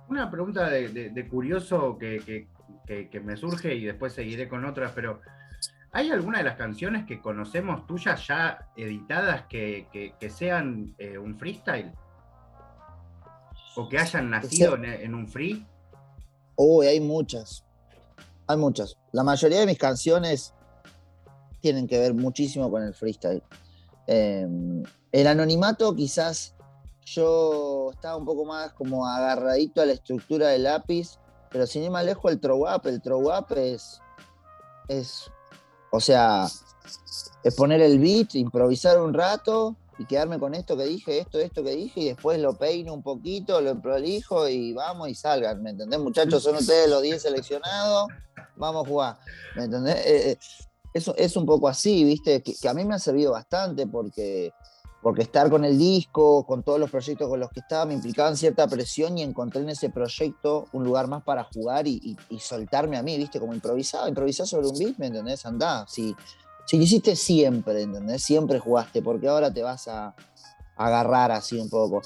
una 0.10 0.32
pregunta 0.32 0.68
de, 0.68 1.28
curioso 1.30 1.96
que, 2.00 2.48
que, 2.88 3.20
me 3.20 3.38
surge 3.38 3.76
y 3.76 3.86
después 3.86 4.14
seguiré 4.14 4.50
con 4.50 4.66
otras, 4.66 4.94
pero 4.96 5.22
¿Hay 5.94 6.10
alguna 6.10 6.38
de 6.38 6.46
las 6.46 6.56
canciones 6.56 7.06
que 7.06 7.20
conocemos 7.20 7.86
tuyas 7.86 8.26
ya 8.26 8.70
editadas 8.78 9.46
que, 9.48 10.16
sean 10.30 10.96
eh, 10.98 11.18
un 11.18 11.38
freestyle? 11.38 11.92
¿O 13.76 13.90
que 13.90 13.98
hayan 13.98 14.30
nacido 14.30 14.76
en, 14.76 15.14
un 15.14 15.28
free? 15.28 15.66
Uy, 16.56 16.88
hay 16.88 17.00
muchas. 17.02 17.66
Hay 18.48 18.58
muchas. 18.58 18.98
La 19.12 19.24
mayoría 19.24 19.60
de 19.60 19.66
mis 19.66 19.78
canciones 19.78 20.54
tienen 21.60 21.88
que 21.88 22.00
ver 22.00 22.14
muchísimo 22.14 22.72
con 22.72 22.84
el 22.84 22.94
freestyle. 22.94 23.44
Em, 24.08 24.84
el 25.12 25.28
anonimato 25.28 25.94
quizás 25.94 26.56
yo 27.06 27.92
estaba 27.92 28.16
un 28.16 28.26
poco 28.26 28.46
más 28.46 28.72
como 28.74 29.06
agarradito 29.06 29.82
a 29.82 29.86
la 29.86 29.94
estructura 29.94 30.50
del 30.50 30.64
lápiz, 30.64 31.18
pero 31.50 31.68
sin 31.68 31.84
ir 31.84 31.92
más 31.92 32.06
lejos 32.06 32.32
el 32.32 32.40
throw 32.40 32.62
up, 32.62 32.88
el 32.88 33.02
throw 33.02 33.30
up 33.30 33.58
es, 33.58 34.02
es 34.88 35.32
o 35.92 36.00
sea, 36.00 36.48
es 37.44 37.56
poner 37.56 37.82
el 37.82 38.00
beat, 38.00 38.36
improvisar 38.36 39.00
un 39.00 39.14
rato 39.14 39.76
y 40.00 40.06
quedarme 40.06 40.40
con 40.40 40.56
esto 40.56 40.76
que 40.76 40.86
dije, 40.86 41.20
esto, 41.20 41.40
esto 41.40 41.64
que 41.64 41.76
dije, 41.76 42.00
y 42.00 42.06
después 42.06 42.40
lo 42.40 42.58
peino 42.58 42.94
un 42.94 43.04
poquito, 43.04 43.62
lo 43.62 43.80
prolijo 43.80 44.48
y 44.48 44.74
vamos 44.74 45.10
y 45.10 45.16
salgan, 45.16 45.62
¿me 45.62 45.72
entendés? 45.72 46.00
Muchachos, 46.00 46.42
son 46.42 46.56
ustedes 46.56 46.90
los 46.90 47.02
10 47.04 47.22
seleccionados, 47.22 48.08
vamos 48.56 48.86
a 48.86 48.90
jugar, 48.90 49.18
¿me 49.56 49.66
entendés? 49.66 49.98
Eh, 50.06 50.32
eh, 50.32 50.38
es 50.94 51.36
un 51.36 51.46
poco 51.46 51.68
así, 51.68 52.04
¿viste? 52.04 52.42
Que, 52.42 52.56
a 52.68 52.74
mí 52.74 52.84
me 52.84 52.96
ha 52.96 53.00
servido 53.00 53.34
bastante 53.34 53.86
porque, 53.86 54.52
porque 55.02 55.24
estar 55.24 55.50
con 55.50 55.66
el 55.66 55.78
disco, 55.78 56.46
con 56.46 56.64
todos 56.64 56.80
los 56.80 56.92
proyectos 56.92 57.28
con 57.28 57.40
los 57.40 57.50
que 57.50 57.62
estaba, 57.62 57.86
me 57.86 57.96
implicaban 57.96 58.38
cierta 58.38 58.68
presión 58.68 59.18
y 59.18 59.24
encontré 59.24 59.62
en 59.62 59.70
ese 59.70 59.90
proyecto 59.90 60.68
un 60.74 60.84
lugar 60.84 61.08
más 61.08 61.24
para 61.24 61.44
jugar 61.44 61.88
y, 61.88 62.18
soltarme 62.40 62.98
a 62.98 63.04
mí, 63.04 63.18
¿viste? 63.18 63.40
Como 63.40 63.54
improvisado, 63.54 64.08
improvisar 64.08 64.46
sobre 64.46 64.68
un 64.68 64.78
beat, 64.78 64.98
¿me 64.98 65.08
entendés? 65.08 65.46
Andá, 65.46 65.86
si, 65.88 66.16
si 66.66 66.78
lo 66.78 66.84
hiciste 66.84 67.16
siempre, 67.16 67.82
¿entendés? 67.82 68.24
Siempre 68.24 68.60
jugaste, 68.60 69.02
porque 69.02 69.28
ahora 69.28 69.52
te 69.52 69.64
vas 69.64 69.88
a, 69.88 70.16
agarrar 70.78 71.32
así 71.32 71.58
un 71.58 71.70
poco. 71.70 72.02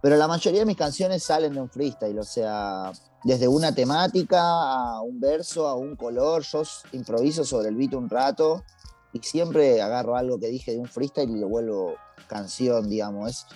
Pero 0.00 0.16
la 0.16 0.28
mayoría 0.28 0.60
de 0.60 0.66
mis 0.66 0.76
canciones 0.76 1.22
salen 1.22 1.54
de 1.54 1.60
un 1.60 1.68
freestyle, 1.68 2.18
o 2.18 2.24
sea, 2.24 2.92
desde 3.24 3.48
una 3.48 3.74
temática 3.74 4.40
a 4.40 5.00
un 5.00 5.18
verso, 5.18 5.66
a 5.66 5.74
un 5.74 5.96
color, 5.96 6.42
yo 6.42 6.62
improviso 6.92 7.44
sobre 7.44 7.68
el 7.68 7.76
beat 7.76 7.94
un 7.94 8.08
rato 8.08 8.62
y 9.14 9.20
siempre 9.20 9.80
agarro 9.80 10.16
algo 10.16 10.38
que 10.38 10.48
dije 10.48 10.72
de 10.72 10.78
un 10.78 10.88
freestyle 10.88 11.30
y 11.30 11.38
lo 11.38 11.48
vuelvo 11.48 11.94
canción, 12.26 12.90
digamos. 12.90 13.30
Es, 13.30 13.46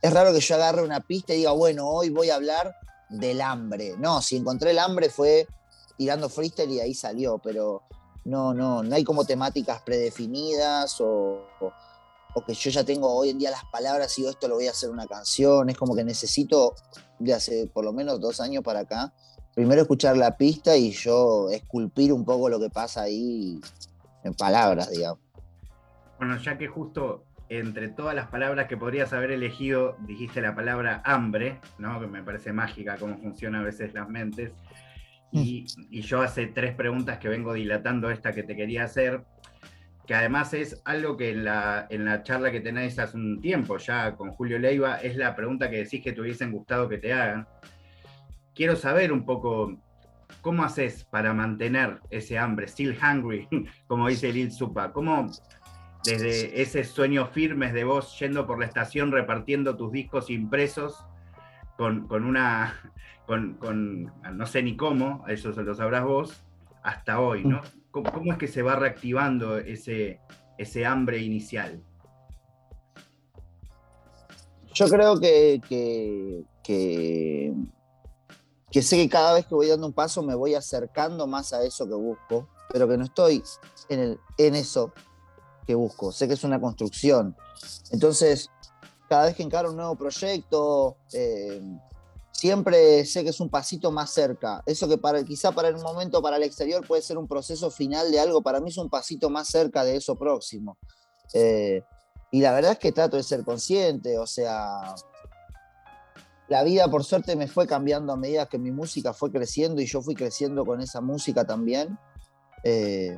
es 0.00 0.12
raro 0.12 0.32
que 0.32 0.40
yo 0.40 0.54
agarre 0.54 0.82
una 0.82 1.00
pista 1.00 1.34
y 1.34 1.38
diga, 1.38 1.52
bueno, 1.52 1.86
hoy 1.86 2.08
voy 2.08 2.30
a 2.30 2.36
hablar 2.36 2.74
del 3.10 3.42
hambre. 3.42 3.94
No, 3.98 4.22
si 4.22 4.36
encontré 4.36 4.70
el 4.70 4.78
hambre 4.78 5.10
fue 5.10 5.46
tirando 5.98 6.30
freestyle 6.30 6.72
y 6.72 6.80
ahí 6.80 6.94
salió, 6.94 7.38
pero 7.38 7.82
no, 8.24 8.54
no, 8.54 8.82
no 8.82 8.94
hay 8.94 9.04
como 9.04 9.26
temáticas 9.26 9.82
predefinidas 9.82 10.98
o, 11.02 11.42
o, 12.34 12.44
que 12.46 12.54
yo 12.54 12.70
ya 12.70 12.82
tengo 12.82 13.12
hoy 13.12 13.28
en 13.28 13.38
día 13.38 13.50
las 13.50 13.64
palabras 13.66 14.18
y 14.18 14.26
esto 14.26 14.48
lo 14.48 14.54
voy 14.54 14.66
a 14.66 14.70
hacer 14.70 14.88
una 14.88 15.06
canción. 15.06 15.68
Es 15.68 15.76
como 15.76 15.94
que 15.94 16.04
necesito, 16.04 16.74
de 17.18 17.34
hace 17.34 17.66
por 17.66 17.84
lo 17.84 17.92
menos 17.92 18.18
dos 18.18 18.40
años 18.40 18.64
para 18.64 18.80
acá, 18.80 19.12
primero 19.54 19.82
escuchar 19.82 20.16
la 20.16 20.38
pista 20.38 20.74
y 20.74 20.90
yo 20.92 21.50
esculpir 21.50 22.14
un 22.14 22.24
poco 22.24 22.48
lo 22.48 22.58
que 22.58 22.70
pasa 22.70 23.02
ahí 23.02 23.60
en 24.24 24.34
palabras, 24.34 24.90
digamos. 24.90 25.18
Bueno, 26.18 26.36
ya 26.38 26.56
que 26.56 26.68
justo 26.68 27.24
entre 27.48 27.88
todas 27.88 28.14
las 28.14 28.28
palabras 28.28 28.66
que 28.66 28.78
podrías 28.78 29.12
haber 29.12 29.32
elegido, 29.32 29.96
dijiste 30.06 30.40
la 30.40 30.54
palabra 30.54 31.02
hambre, 31.04 31.60
¿no? 31.78 32.00
que 32.00 32.06
me 32.06 32.22
parece 32.22 32.52
mágica 32.52 32.96
cómo 32.96 33.18
funciona 33.18 33.60
a 33.60 33.62
veces 33.62 33.92
las 33.92 34.08
mentes. 34.08 34.52
Y, 35.32 35.66
yo 36.02 36.22
hace 36.22 36.46
tres 36.46 36.74
preguntas 36.74 37.18
que 37.18 37.28
vengo 37.28 37.52
dilatando 37.52 38.10
esta 38.10 38.32
que 38.32 38.42
te 38.42 38.56
quería 38.56 38.84
hacer, 38.84 39.24
que 40.06 40.14
además 40.14 40.54
es 40.54 40.80
algo 40.84 41.16
que 41.16 41.30
en 41.30 41.44
la, 41.44 41.86
en 41.90 42.04
la 42.04 42.22
charla 42.22 42.50
que 42.50 42.60
tenéis 42.60 42.98
hace 42.98 43.16
un 43.16 43.40
tiempo 43.40 43.76
ya 43.78 44.14
con 44.14 44.30
Julio 44.30 44.58
Leiva, 44.58 44.96
es 44.96 45.16
la 45.16 45.34
pregunta 45.36 45.68
que 45.68 45.84
decís 45.84 46.02
que 46.02 46.12
te 46.12 46.20
hubiesen 46.20 46.52
gustado 46.52 46.88
que 46.88 46.98
te 46.98 47.12
hagan. 47.12 47.46
Quiero 48.54 48.76
saber 48.76 49.12
un 49.12 49.24
poco 49.24 49.78
cómo 50.40 50.64
haces 50.64 51.04
para 51.04 51.34
mantener 51.34 52.00
ese 52.10 52.38
hambre, 52.38 52.66
still 52.68 52.96
hungry, 52.96 53.48
como 53.86 54.08
dice 54.08 54.32
Lil 54.32 54.50
Supa. 54.50 54.92
¿Cómo, 54.92 55.28
desde 56.04 56.60
ese 56.60 56.84
sueño 56.84 57.26
firmes 57.26 57.72
de 57.72 57.84
vos 57.84 58.18
yendo 58.18 58.46
por 58.46 58.58
la 58.58 58.66
estación 58.66 59.12
repartiendo 59.12 59.76
tus 59.76 59.92
discos 59.92 60.30
impresos 60.30 61.06
con, 61.76 62.06
una, 62.10 62.74
con, 63.26 64.12
no 64.32 64.46
sé 64.46 64.62
ni 64.62 64.76
cómo, 64.76 65.24
eso 65.28 65.52
se 65.52 65.62
lo 65.62 65.74
sabrás 65.74 66.04
vos, 66.04 66.44
hasta 66.82 67.20
hoy, 67.20 67.44
¿no? 67.44 67.60
¿Cómo, 67.90 68.32
es 68.32 68.38
que 68.38 68.48
se 68.48 68.62
va 68.62 68.76
reactivando 68.76 69.58
ese, 69.58 70.18
ese 70.58 70.86
hambre 70.86 71.18
inicial? 71.18 71.82
Yo 74.74 74.86
creo 74.88 75.20
que, 75.20 75.60
que, 75.68 76.44
que, 76.64 77.41
que, 78.72 78.82
sé 78.82 78.96
que 78.96 79.08
cada 79.08 79.34
vez 79.34 79.46
que 79.46 79.54
voy 79.54 79.68
dando 79.68 79.86
un 79.86 79.92
paso 79.92 80.22
me 80.22 80.34
voy 80.34 80.54
acercando 80.54 81.26
más 81.26 81.52
a 81.52 81.62
eso 81.62 81.86
que 81.86 81.94
busco, 81.94 82.48
pero 82.70 82.88
que 82.88 82.96
no 82.96 83.04
estoy 83.04 83.42
en, 83.88 84.00
el, 84.00 84.20
en 84.38 84.54
eso 84.54 84.92
que 85.66 85.74
busco. 85.74 86.12
Sé 86.12 86.26
que 86.26 86.34
es 86.34 86.44
una 86.44 86.60
construcción. 86.60 87.36
Entonces, 87.90 88.50
cada 89.08 89.26
vez 89.26 89.36
que 89.36 89.42
encaro 89.42 89.70
un 89.70 89.76
nuevo 89.76 89.94
proyecto, 89.94 90.96
eh, 91.12 91.60
siempre 92.30 93.04
sé 93.04 93.22
que 93.22 93.30
es 93.30 93.40
un 93.40 93.50
pasito 93.50 93.92
más 93.92 94.10
cerca. 94.10 94.62
Eso 94.66 94.88
que 94.88 94.98
para, 94.98 95.22
quizá 95.22 95.52
para 95.52 95.68
un 95.68 95.82
momento 95.82 96.22
para 96.22 96.36
el 96.36 96.42
exterior 96.42 96.86
puede 96.86 97.02
ser 97.02 97.18
un 97.18 97.28
proceso 97.28 97.70
final 97.70 98.10
de 98.10 98.18
algo, 98.18 98.42
para 98.42 98.60
mí 98.60 98.70
es 98.70 98.78
un 98.78 98.88
pasito 98.88 99.30
más 99.30 99.48
cerca 99.48 99.84
de 99.84 99.96
eso 99.96 100.16
próximo. 100.16 100.76
Eh, 101.34 101.82
y 102.30 102.40
la 102.40 102.52
verdad 102.52 102.72
es 102.72 102.78
que 102.78 102.92
trato 102.92 103.16
de 103.16 103.22
ser 103.22 103.44
consciente, 103.44 104.18
o 104.18 104.26
sea, 104.26 104.94
la 106.52 106.62
vida 106.64 106.86
por 106.88 107.02
suerte 107.02 107.34
me 107.34 107.48
fue 107.48 107.66
cambiando 107.66 108.12
a 108.12 108.16
medida 108.16 108.44
que 108.44 108.58
mi 108.58 108.70
música 108.70 109.14
fue 109.14 109.32
creciendo 109.32 109.80
y 109.80 109.86
yo 109.86 110.02
fui 110.02 110.14
creciendo 110.14 110.66
con 110.66 110.82
esa 110.82 111.00
música 111.00 111.46
también. 111.46 111.98
Eh, 112.62 113.16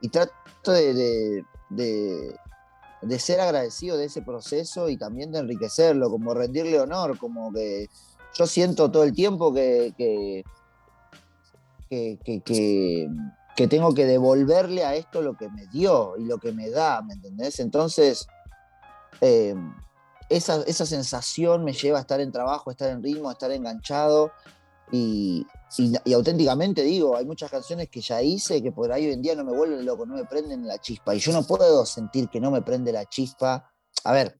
y 0.00 0.08
trato 0.08 0.72
de, 0.72 1.44
de, 1.70 3.18
ser 3.20 3.40
agradecido 3.40 3.96
de 3.96 4.06
ese 4.06 4.22
proceso 4.22 4.88
y 4.88 4.96
también 4.96 5.30
de 5.30 5.38
enriquecerlo, 5.38 6.10
como 6.10 6.34
rendirle 6.34 6.80
honor, 6.80 7.16
como 7.18 7.52
que 7.52 7.86
yo 8.34 8.48
siento 8.48 8.90
todo 8.90 9.04
el 9.04 9.12
tiempo 9.12 9.54
que, 9.54 9.94
que, 9.96 10.42
que, 11.86 13.68
tengo 13.68 13.94
que 13.94 14.06
devolverle 14.06 14.84
a 14.84 14.96
esto 14.96 15.22
lo 15.22 15.36
que 15.36 15.48
me 15.50 15.68
dio 15.68 16.16
y 16.18 16.24
lo 16.24 16.38
que 16.38 16.50
me 16.50 16.68
da, 16.68 17.00
¿me 17.02 17.14
entendés? 17.14 17.60
Entonces, 17.60 18.26
eh, 19.20 19.54
esa, 20.36 20.62
esa 20.62 20.86
sensación 20.86 21.64
me 21.64 21.72
lleva 21.72 21.98
a 21.98 22.02
estar 22.02 22.20
en 22.20 22.32
trabajo, 22.32 22.70
a 22.70 22.72
estar 22.72 22.90
en 22.90 23.02
ritmo, 23.02 23.28
a 23.28 23.32
estar 23.32 23.50
enganchado 23.50 24.32
y, 24.92 25.46
auténticamente 26.14 26.82
digo, 26.82 27.16
hay 27.16 27.24
muchas 27.24 27.50
canciones 27.50 27.88
que 27.88 28.02
ya 28.02 28.20
hice 28.20 28.62
que 28.62 28.72
por 28.72 28.92
ahí 28.92 29.06
hoy 29.06 29.14
en 29.14 29.22
día 29.22 29.34
no 29.34 29.42
me 29.42 29.56
vuelven 29.56 29.86
loco, 29.86 30.04
no 30.04 30.14
me 30.14 30.26
prenden 30.26 30.66
la 30.66 30.78
chispa. 30.78 31.14
Y 31.14 31.18
yo 31.18 31.32
no 31.32 31.44
puedo 31.44 31.86
sentir 31.86 32.28
que 32.28 32.40
no 32.40 32.50
me 32.50 32.60
prende 32.60 32.92
la 32.92 33.06
chispa. 33.06 33.72
A 34.04 34.12
ver, 34.12 34.38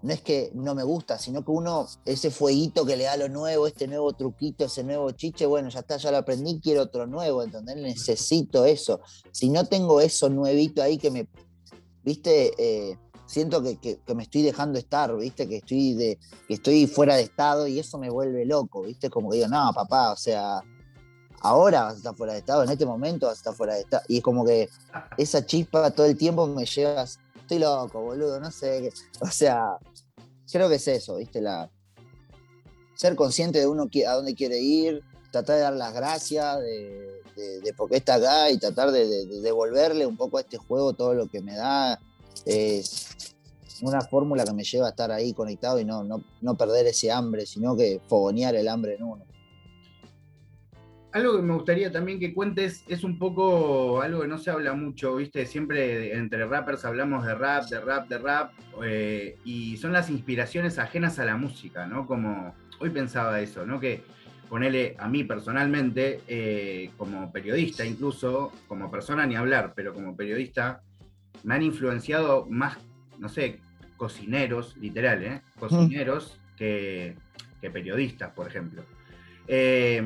no 0.00 0.14
es 0.14 0.22
que 0.22 0.50
no 0.54 0.74
me 0.74 0.82
gusta, 0.82 1.18
sino 1.18 1.44
que 1.44 1.50
uno, 1.50 1.86
ese 2.06 2.30
fueguito 2.30 2.86
que 2.86 2.96
le 2.96 3.04
da 3.04 3.18
lo 3.18 3.28
nuevo, 3.28 3.66
este 3.66 3.86
nuevo 3.86 4.14
truquito, 4.14 4.64
ese 4.64 4.82
nuevo 4.82 5.10
chiche, 5.10 5.44
bueno, 5.44 5.68
ya 5.68 5.80
está, 5.80 5.98
ya 5.98 6.10
lo 6.10 6.18
aprendí, 6.18 6.58
quiero 6.58 6.82
otro 6.82 7.06
nuevo, 7.06 7.42
¿entendés? 7.42 7.76
Necesito 7.76 8.64
eso. 8.64 9.00
Si 9.32 9.50
no 9.50 9.66
tengo 9.66 10.00
eso 10.00 10.30
nuevito 10.30 10.82
ahí 10.82 10.96
que 10.96 11.10
me, 11.10 11.28
viste, 12.02 12.52
eh, 12.56 12.98
siento 13.26 13.62
que, 13.62 13.98
me 14.14 14.22
estoy 14.22 14.42
dejando 14.42 14.78
estar, 14.78 15.14
¿viste? 15.16 15.48
Que 15.48 15.56
estoy, 15.56 15.94
de, 15.94 16.18
que 16.48 16.54
estoy 16.54 16.86
fuera 16.86 17.16
de 17.16 17.22
estado 17.22 17.66
y 17.66 17.78
eso 17.78 17.98
me 17.98 18.10
vuelve 18.10 18.44
loco, 18.44 18.82
¿viste? 18.82 19.10
Como 19.10 19.30
que 19.30 19.38
digo, 19.38 19.48
no, 19.48 19.72
papá, 19.74 20.12
o 20.12 20.16
sea, 20.16 20.62
ahora 21.40 21.84
vas 21.84 21.94
a 21.94 21.96
estar 21.98 22.14
fuera 22.14 22.32
de 22.32 22.38
estado, 22.40 22.64
en 22.64 22.70
este 22.70 22.86
momento 22.86 23.26
vas 23.26 23.36
a 23.36 23.40
estar 23.40 23.54
fuera 23.54 23.74
de 23.74 23.80
estado. 23.80 24.02
Y 24.08 24.18
es 24.18 24.22
como 24.22 24.44
que 24.44 24.68
esa 25.18 25.44
chispa 25.44 25.90
todo 25.90 26.06
el 26.06 26.16
tiempo 26.16 26.46
me 26.46 26.64
llevas, 26.64 27.18
estoy 27.36 27.58
loco, 27.58 28.00
boludo, 28.00 28.40
no 28.40 28.50
sé, 28.50 28.90
o 29.20 29.30
sea, 29.30 29.78
creo 30.50 30.68
que 30.68 30.76
es 30.76 30.88
eso, 30.88 31.16
¿viste? 31.16 31.40
La, 31.40 31.70
ser 32.94 33.14
consciente 33.14 33.58
de 33.58 33.66
uno 33.66 33.88
a 34.08 34.12
dónde 34.12 34.34
quiere 34.34 34.58
ir, 34.58 35.02
tratar 35.30 35.56
de 35.56 35.62
dar 35.62 35.72
las 35.74 35.92
gracias 35.92 36.60
de, 36.60 37.22
de, 37.62 37.74
por 37.74 37.90
qué 37.90 37.96
está 37.96 38.14
acá 38.14 38.50
y 38.50 38.58
tratar 38.58 38.90
de, 38.90 39.26
devolverle 39.42 40.06
un 40.06 40.16
poco 40.16 40.38
a 40.38 40.40
este 40.40 40.56
juego 40.56 40.94
todo 40.94 41.14
lo 41.14 41.28
que 41.28 41.42
me 41.42 41.54
da. 41.54 42.00
Es, 42.44 43.34
una 43.82 44.00
fórmula 44.00 44.44
que 44.44 44.54
me 44.54 44.64
lleva 44.64 44.86
a 44.86 44.90
estar 44.90 45.12
ahí 45.12 45.34
conectado 45.34 45.78
y 45.78 45.84
no, 45.84 46.02
no, 46.02 46.56
perder 46.56 46.86
ese 46.86 47.12
hambre, 47.12 47.44
sino 47.44 47.76
que 47.76 48.00
fogonear 48.08 48.54
el 48.54 48.68
hambre 48.68 48.94
en 48.94 49.02
uno. 49.02 49.24
Algo 51.12 51.36
que 51.36 51.42
me 51.42 51.54
gustaría 51.54 51.92
también 51.92 52.18
que 52.18 52.32
cuentes 52.34 52.84
es 52.88 53.04
un 53.04 53.18
poco 53.18 54.00
algo 54.00 54.22
que 54.22 54.28
no 54.28 54.38
se 54.38 54.50
habla 54.50 54.74
mucho, 54.74 55.16
¿viste? 55.16 55.44
Siempre 55.46 56.14
entre 56.14 56.46
rappers 56.46 56.84
hablamos 56.84 57.26
de 57.26 57.34
rap, 57.34 57.64
de 57.68 57.80
rap, 57.80 58.08
de 58.08 58.18
rap, 58.18 58.52
eh, 58.82 59.38
y 59.44 59.76
son 59.76 59.92
las 59.92 60.10
inspiraciones 60.10 60.78
ajenas 60.78 61.18
a 61.18 61.24
la 61.24 61.36
música, 61.36 61.86
¿no? 61.86 62.06
Como 62.06 62.54
hoy 62.80 62.90
pensaba 62.90 63.40
eso, 63.40 63.64
¿no? 63.66 63.80
Que 63.80 64.02
ponele 64.48 64.94
a 64.98 65.08
mí 65.08 65.24
personalmente, 65.24 66.20
eh, 66.28 66.90
como 66.96 67.32
periodista 67.32 67.84
incluso, 67.84 68.52
como 68.68 68.90
persona 68.90 69.26
ni 69.26 69.36
hablar, 69.36 69.72
pero 69.74 69.92
como 69.92 70.16
periodista, 70.16 70.82
me 71.44 71.54
han 71.54 71.62
influenciado 71.62 72.46
más, 72.46 72.78
no 73.18 73.28
sé, 73.28 73.60
cocineros, 73.96 74.76
literal, 74.76 75.24
¿eh? 75.24 75.42
cocineros 75.58 76.40
que, 76.56 77.16
periodistas, 77.60 78.30
por 78.30 78.46
ejemplo. 78.46 78.84
Eh, 79.48 79.96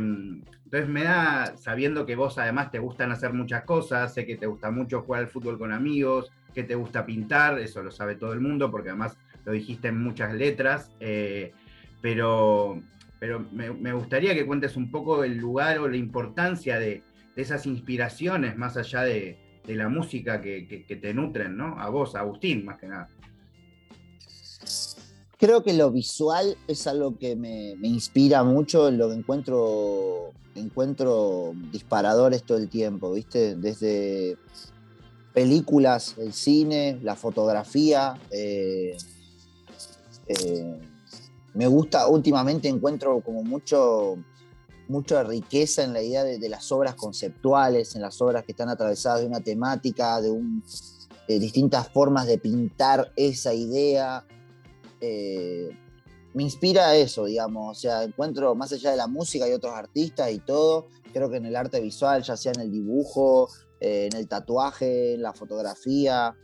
entonces 0.70 0.88
me 0.88 1.02
da, 1.02 1.56
sabiendo 1.56 2.06
que 2.06 2.14
vos 2.14 2.38
además 2.38 2.70
te 2.70 2.78
gustan 2.78 3.10
hacer 3.10 3.32
muchas 3.32 3.64
cosas, 3.64 4.14
sé 4.14 4.24
que 4.24 4.36
te 4.36 4.46
gusta 4.46 4.70
mucho 4.70 5.02
jugar 5.02 5.22
al 5.22 5.28
fútbol 5.28 5.58
con 5.58 5.72
amigos, 5.72 6.30
que 6.54 6.62
te 6.62 6.76
gusta 6.76 7.04
pintar, 7.04 7.58
eso 7.58 7.82
lo 7.82 7.90
sabe 7.90 8.14
todo 8.14 8.32
el 8.32 8.40
mundo 8.40 8.70
porque 8.70 8.90
además 8.90 9.18
lo 9.44 9.50
dijiste 9.50 9.88
en 9.88 10.00
muchas 10.00 10.32
letras, 10.32 10.92
eh, 11.00 11.52
pero, 12.00 12.80
pero 13.18 13.44
me, 13.50 13.92
gustaría 13.92 14.32
que 14.32 14.46
cuentes 14.46 14.76
un 14.76 14.92
poco 14.92 15.24
el 15.24 15.38
lugar 15.38 15.78
o 15.80 15.88
la 15.88 15.96
importancia 15.96 16.78
de, 16.78 17.02
esas 17.34 17.66
inspiraciones 17.66 18.56
más 18.56 18.76
allá 18.76 19.02
de, 19.02 19.38
la 19.74 19.88
música 19.88 20.40
que, 20.40 20.66
que, 20.66 20.96
te 20.96 21.14
nutren, 21.14 21.56
¿no? 21.56 21.80
A 21.80 21.88
vos, 21.88 22.14
Agustín, 22.14 22.64
más 22.64 22.78
que 22.78 22.88
nada 22.88 23.08
creo 25.40 25.62
que 25.62 25.72
lo 25.72 25.90
visual 25.90 26.56
es 26.68 26.86
algo 26.86 27.16
que 27.16 27.34
me, 27.34 27.74
inspira 27.82 28.44
mucho, 28.44 28.90
lo 28.90 29.08
que 29.08 29.14
encuentro, 29.14 30.32
encuentro 30.54 31.54
disparadores 31.72 32.42
todo 32.42 32.58
el 32.58 32.68
tiempo, 32.68 33.14
¿viste? 33.14 33.56
Desde 33.56 34.36
películas, 35.32 36.16
el 36.18 36.34
cine, 36.34 36.98
la 37.02 37.16
fotografía. 37.16 38.18
Eh, 38.30 38.98
eh, 40.26 40.78
me 41.54 41.66
gusta, 41.66 42.06
últimamente 42.06 42.68
encuentro 42.68 43.22
como 43.22 43.42
mucho, 43.42 44.18
mucha 44.90 45.22
riqueza 45.22 45.84
en 45.84 45.92
la 45.92 46.02
idea 46.02 46.24
de, 46.24 46.48
las 46.48 46.70
obras 46.72 46.96
conceptuales, 46.96 47.94
en 47.94 48.02
las 48.02 48.20
obras 48.20 48.44
que 48.44 48.52
están 48.52 48.68
atravesadas 48.68 49.20
de 49.20 49.26
una 49.26 49.40
temática, 49.40 50.20
de, 50.20 50.30
un, 50.30 50.62
distintas 51.26 51.88
formas 51.88 52.26
de 52.26 52.38
pintar 52.38 53.12
esa 53.14 53.54
idea. 53.54 54.26
Eh, 55.00 55.70
me 56.34 56.42
inspira 56.42 56.96
eso, 56.96 57.24
digamos, 57.24 57.78
o 57.78 57.80
sea, 57.80 58.02
encuentro 58.02 58.54
más 58.54 58.72
allá 58.72 58.90
de 58.90 58.96
la 58.96 59.06
música 59.06 59.48
y 59.48 59.52
otros 59.52 59.74
artistas 59.74 60.30
y 60.32 60.38
todo, 60.38 60.88
creo 61.12 61.30
que 61.30 61.36
en 61.36 61.46
el 61.46 61.56
arte 61.56 61.80
visual, 61.80 62.22
ya 62.22 62.36
sea 62.36 62.52
en 62.52 62.60
el 62.60 62.72
dibujo, 62.72 63.48
eh, 63.80 64.08
en 64.10 64.18
el 64.18 64.28
tatuaje, 64.28 65.14
en 65.14 65.22
la 65.22 65.32
fotografía, 65.32 66.36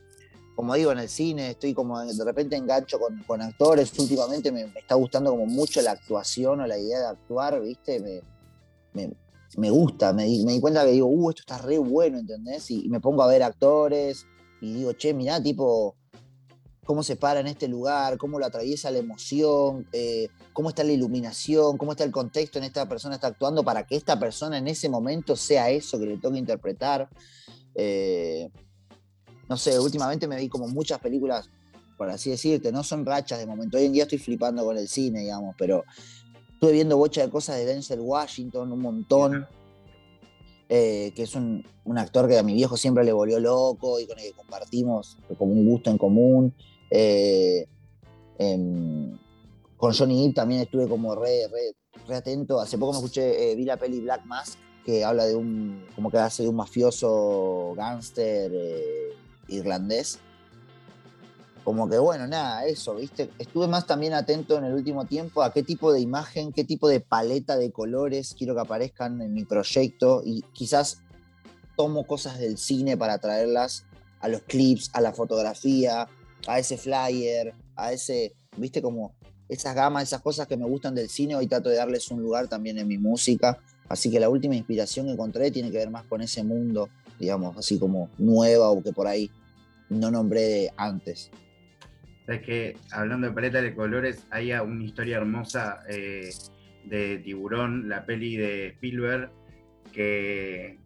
como 0.57 0.75
digo, 0.75 0.91
en 0.91 0.99
el 0.99 1.09
cine, 1.09 1.51
estoy 1.51 1.75
como 1.75 2.01
de 2.01 2.25
repente 2.25 2.57
engancho 2.57 2.99
con, 2.99 3.43
actores, 3.43 3.97
últimamente 3.99 4.51
me, 4.51 4.63
está 4.63 4.95
gustando 4.95 5.31
como 5.31 5.47
mucho 5.47 5.83
la 5.83 5.93
actuación 5.93 6.61
o 6.61 6.67
la 6.67 6.79
idea 6.79 7.01
de 7.01 7.07
actuar, 7.07 7.61
¿viste? 7.61 8.01
Me, 8.01 8.23
me, 9.57 9.71
gusta, 9.71 10.13
me, 10.13 10.25
di 10.25 10.61
cuenta 10.61 10.85
que 10.85 10.93
digo, 10.93 11.07
uh, 11.07 11.31
esto 11.31 11.43
está 11.43 11.59
re 11.59 11.79
bueno, 11.79 12.19
¿entendés? 12.19 12.71
y 12.71 12.89
me 12.89 13.01
pongo 13.01 13.23
a 13.23 13.27
ver 13.27 13.43
actores 13.43 14.27
y 14.61 14.73
digo, 14.73 14.93
che, 14.95 15.15
mirá, 15.15 15.43
tipo, 15.43 15.97
cómo 16.87 17.03
se 17.03 17.17
para 17.17 17.41
en 17.41 17.49
este 17.49 17.69
lugar, 17.69 18.17
cómo 18.17 18.39
lo 18.39 18.47
atraviesa 18.47 18.91
la 18.91 18.99
emoción, 18.99 19.87
eh, 19.93 20.29
cómo 20.53 20.71
está 20.71 20.85
la 20.85 20.93
iluminación, 20.93 21.77
cómo 21.77 21.91
está 21.93 22.05
el 22.05 22.13
contexto 22.13 22.59
en 22.59 22.65
esta 22.65 22.89
persona 22.89 23.17
está 23.17 23.27
actuando 23.27 23.65
para 23.65 23.85
que 23.85 23.97
esta 23.97 24.19
persona 24.19 24.57
en 24.57 24.69
ese 24.69 24.89
momento 24.89 25.37
sea 25.37 25.69
eso 25.69 25.99
que 25.99 26.07
le 26.07 26.19
toca 26.19 26.39
interpretar. 26.39 27.11
Eh, 27.75 28.49
no 29.49 29.57
sé, 29.57 29.79
últimamente 29.79 30.29
me 30.29 30.37
vi 30.37 30.49
como 30.49 30.69
muchas 30.69 31.01
películas, 31.01 31.51
por 31.99 32.09
así 32.09 32.31
decirte, 32.31 32.71
no 32.71 32.85
son 32.85 33.05
rachas 33.05 33.41
de 33.41 33.47
momento. 33.47 33.77
Hoy 33.77 33.87
en 33.87 33.93
día 33.93 34.05
estoy 34.05 34.19
flipando 34.19 34.65
con 34.65 34.79
el 34.79 34.89
cine, 34.89 35.21
digamos, 35.21 35.57
pero 35.59 35.85
estuve 36.57 36.73
viendo 36.73 36.97
bocha 36.97 37.21
de 37.21 37.29
cosas 37.29 37.57
de 37.57 37.67
Denzel 37.67 38.01
Washington, 38.01 38.73
un 38.73 38.81
montón. 38.81 39.47
Eh, 40.69 41.13
que 41.15 41.23
es 41.23 41.35
un, 41.37 41.65
actor 41.97 42.27
que 42.27 42.37
a 42.37 42.43
mi 42.43 42.53
viejo 42.55 42.77
siempre 42.77 43.05
le 43.05 43.13
volvió 43.13 43.39
loco 43.39 44.01
y 44.01 44.07
con 44.09 44.19
el 44.19 44.25
que 44.25 44.33
compartimos 44.33 45.17
como 45.39 45.53
un 45.53 45.67
gusto 45.67 45.91
en 45.91 45.99
común. 45.99 46.55
Eh, 46.91 47.69
con 49.77 49.93
Johnny 49.93 50.27
Depp 50.27 50.35
también 50.35 50.63
estuve 50.63 50.89
como 50.89 51.15
re, 51.15 51.47
re, 52.09 52.17
atento. 52.17 52.59
Hace 52.59 52.79
poco 52.79 52.93
me 52.93 52.99
escuché, 52.99 53.53
eh, 53.53 53.55
vi 53.55 53.65
la 53.65 53.77
peli 53.77 54.01
Black 54.01 54.25
Mask, 54.25 54.59
que 54.85 55.05
habla 55.05 55.27
de 55.27 55.37
un, 55.37 55.85
como 55.95 56.11
que 56.11 56.19
hace 56.19 56.43
de 56.43 56.49
un 56.49 56.57
mafioso 56.57 57.75
gángster 57.77 58.51
irlandés. 59.49 60.19
Como 61.67 61.91
que 61.91 61.99
bueno, 61.99 62.29
nada, 62.29 62.65
eso, 62.65 62.95
¿viste? 62.95 63.29
Estuve 63.41 63.67
más 63.67 63.89
también 63.89 64.15
atento 64.15 64.57
en 64.57 64.67
el 64.67 64.73
último 64.73 65.05
tiempo 65.05 65.43
a 65.43 65.53
qué 65.53 65.65
tipo 65.65 65.93
de 65.93 65.99
imagen, 65.99 66.53
qué 66.53 66.63
tipo 66.63 66.89
de 66.89 67.01
paleta 67.01 67.57
de 67.57 67.73
colores 67.73 68.37
quiero 68.39 68.55
que 68.55 68.61
aparezcan 68.61 69.21
en 69.21 69.35
mi 69.35 69.45
proyecto 69.45 70.23
y 70.25 70.43
quizás 70.53 71.01
tomo 71.77 72.07
cosas 72.07 72.39
del 72.39 72.57
cine 72.57 72.97
para 72.97 73.19
traerlas 73.19 73.85
a 74.21 74.29
los 74.29 74.43
clips, 74.43 74.91
a 74.93 75.01
la 75.01 75.13
fotografía, 75.13 76.07
a 76.47 76.59
ese 76.61 76.79
flyer, 76.79 77.53
a 77.75 77.93
ese, 77.93 78.37
¿viste? 78.57 78.81
Como 78.81 79.17
esas 79.49 79.75
gamas, 79.75 80.05
esas 80.05 80.23
cosas 80.23 80.47
que 80.47 80.57
me 80.57 80.67
gustan 80.67 80.95
del 80.95 81.09
cine, 81.09 81.35
hoy 81.35 81.49
trato 81.49 81.69
de 81.69 81.79
darles 81.79 82.13
un 82.13 82.23
lugar 82.23 82.47
también 82.47 82.79
en 82.79 82.87
mi 82.87 82.97
música. 82.97 83.59
Así 83.89 84.09
que 84.09 84.21
la 84.21 84.29
última 84.29 84.55
inspiración 84.55 85.07
que 85.07 85.15
encontré 85.15 85.51
tiene 85.51 85.73
que 85.73 85.79
ver 85.79 85.91
más 85.91 86.05
con 86.05 86.21
ese 86.21 86.45
mundo, 86.45 86.89
digamos, 87.19 87.57
así 87.57 87.77
como 87.77 88.09
nueva 88.19 88.71
o 88.71 88.81
que 88.85 88.93
por 88.93 89.09
ahí 89.09 89.33
no 89.89 90.13
nombré 90.13 90.73
antes. 90.77 91.33
Es 92.27 92.43
que 92.43 92.77
hablando 92.91 93.29
de 93.29 93.33
paleta 93.33 93.63
de 93.63 93.75
colores, 93.75 94.27
hay 94.31 94.53
una 94.53 94.85
historia 94.85 95.19
hermosa 95.19 95.83
eh, 95.89 96.31
de 96.85 97.19
Tiburón, 97.19 97.89
la 97.89 98.05
peli 98.05 98.37
de 98.37 98.69
Spielberg, 98.69 99.31
que, 99.93 100.79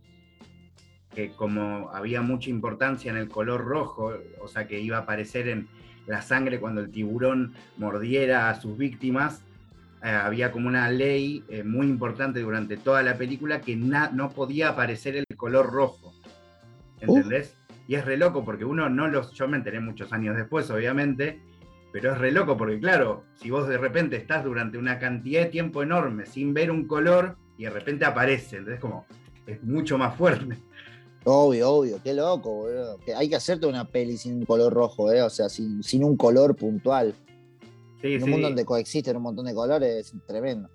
que 1.14 1.30
como 1.30 1.90
había 1.90 2.20
mucha 2.20 2.50
importancia 2.50 3.10
en 3.10 3.16
el 3.16 3.28
color 3.28 3.64
rojo, 3.64 4.12
o 4.40 4.48
sea 4.48 4.66
que 4.66 4.80
iba 4.80 4.98
a 4.98 5.00
aparecer 5.00 5.48
en 5.48 5.68
la 6.06 6.22
sangre 6.22 6.60
cuando 6.60 6.80
el 6.80 6.90
tiburón 6.90 7.54
mordiera 7.78 8.50
a 8.50 8.60
sus 8.60 8.76
víctimas, 8.76 9.42
eh, 10.02 10.08
había 10.08 10.50
como 10.50 10.68
una 10.68 10.90
ley 10.90 11.44
eh, 11.48 11.62
muy 11.62 11.86
importante 11.86 12.40
durante 12.40 12.76
toda 12.76 13.02
la 13.02 13.16
película 13.16 13.60
que 13.60 13.76
no 13.76 14.30
podía 14.30 14.70
aparecer 14.70 15.16
el 15.16 15.24
color 15.36 15.70
rojo. 15.70 16.14
¿Entendés? 17.00 17.56
Y 17.90 17.96
es 17.96 18.04
re 18.04 18.16
loco 18.16 18.44
porque 18.44 18.64
uno 18.64 18.88
no 18.88 19.08
los. 19.08 19.32
Yo 19.32 19.48
me 19.48 19.56
enteré 19.56 19.80
muchos 19.80 20.12
años 20.12 20.36
después, 20.36 20.70
obviamente, 20.70 21.40
pero 21.92 22.12
es 22.12 22.18
re 22.18 22.30
loco 22.30 22.56
porque, 22.56 22.78
claro, 22.78 23.24
si 23.34 23.50
vos 23.50 23.66
de 23.66 23.78
repente 23.78 24.14
estás 24.14 24.44
durante 24.44 24.78
una 24.78 25.00
cantidad 25.00 25.40
de 25.40 25.46
tiempo 25.46 25.82
enorme 25.82 26.24
sin 26.24 26.54
ver 26.54 26.70
un 26.70 26.86
color 26.86 27.36
y 27.58 27.64
de 27.64 27.70
repente 27.70 28.04
aparece, 28.04 28.58
entonces, 28.58 28.80
como. 28.80 29.06
Es 29.44 29.60
mucho 29.64 29.98
más 29.98 30.14
fuerte. 30.16 30.56
Obvio, 31.24 31.68
obvio, 31.68 32.00
qué 32.00 32.14
loco, 32.14 32.54
boludo. 32.54 32.96
Que 32.98 33.12
hay 33.12 33.28
que 33.28 33.34
hacerte 33.34 33.66
una 33.66 33.84
peli 33.84 34.16
sin 34.16 34.34
un 34.34 34.46
color 34.46 34.72
rojo, 34.72 35.10
¿eh? 35.10 35.22
O 35.22 35.30
sea, 35.30 35.48
sin, 35.48 35.82
sin 35.82 36.04
un 36.04 36.16
color 36.16 36.54
puntual. 36.54 37.12
Sí, 38.00 38.14
en 38.14 38.22
un 38.22 38.30
mundo 38.30 38.46
donde 38.46 38.64
coexisten 38.64 39.16
un 39.16 39.24
montón 39.24 39.46
de 39.46 39.54
colores, 39.54 40.14
es 40.14 40.26
tremendo. 40.28 40.70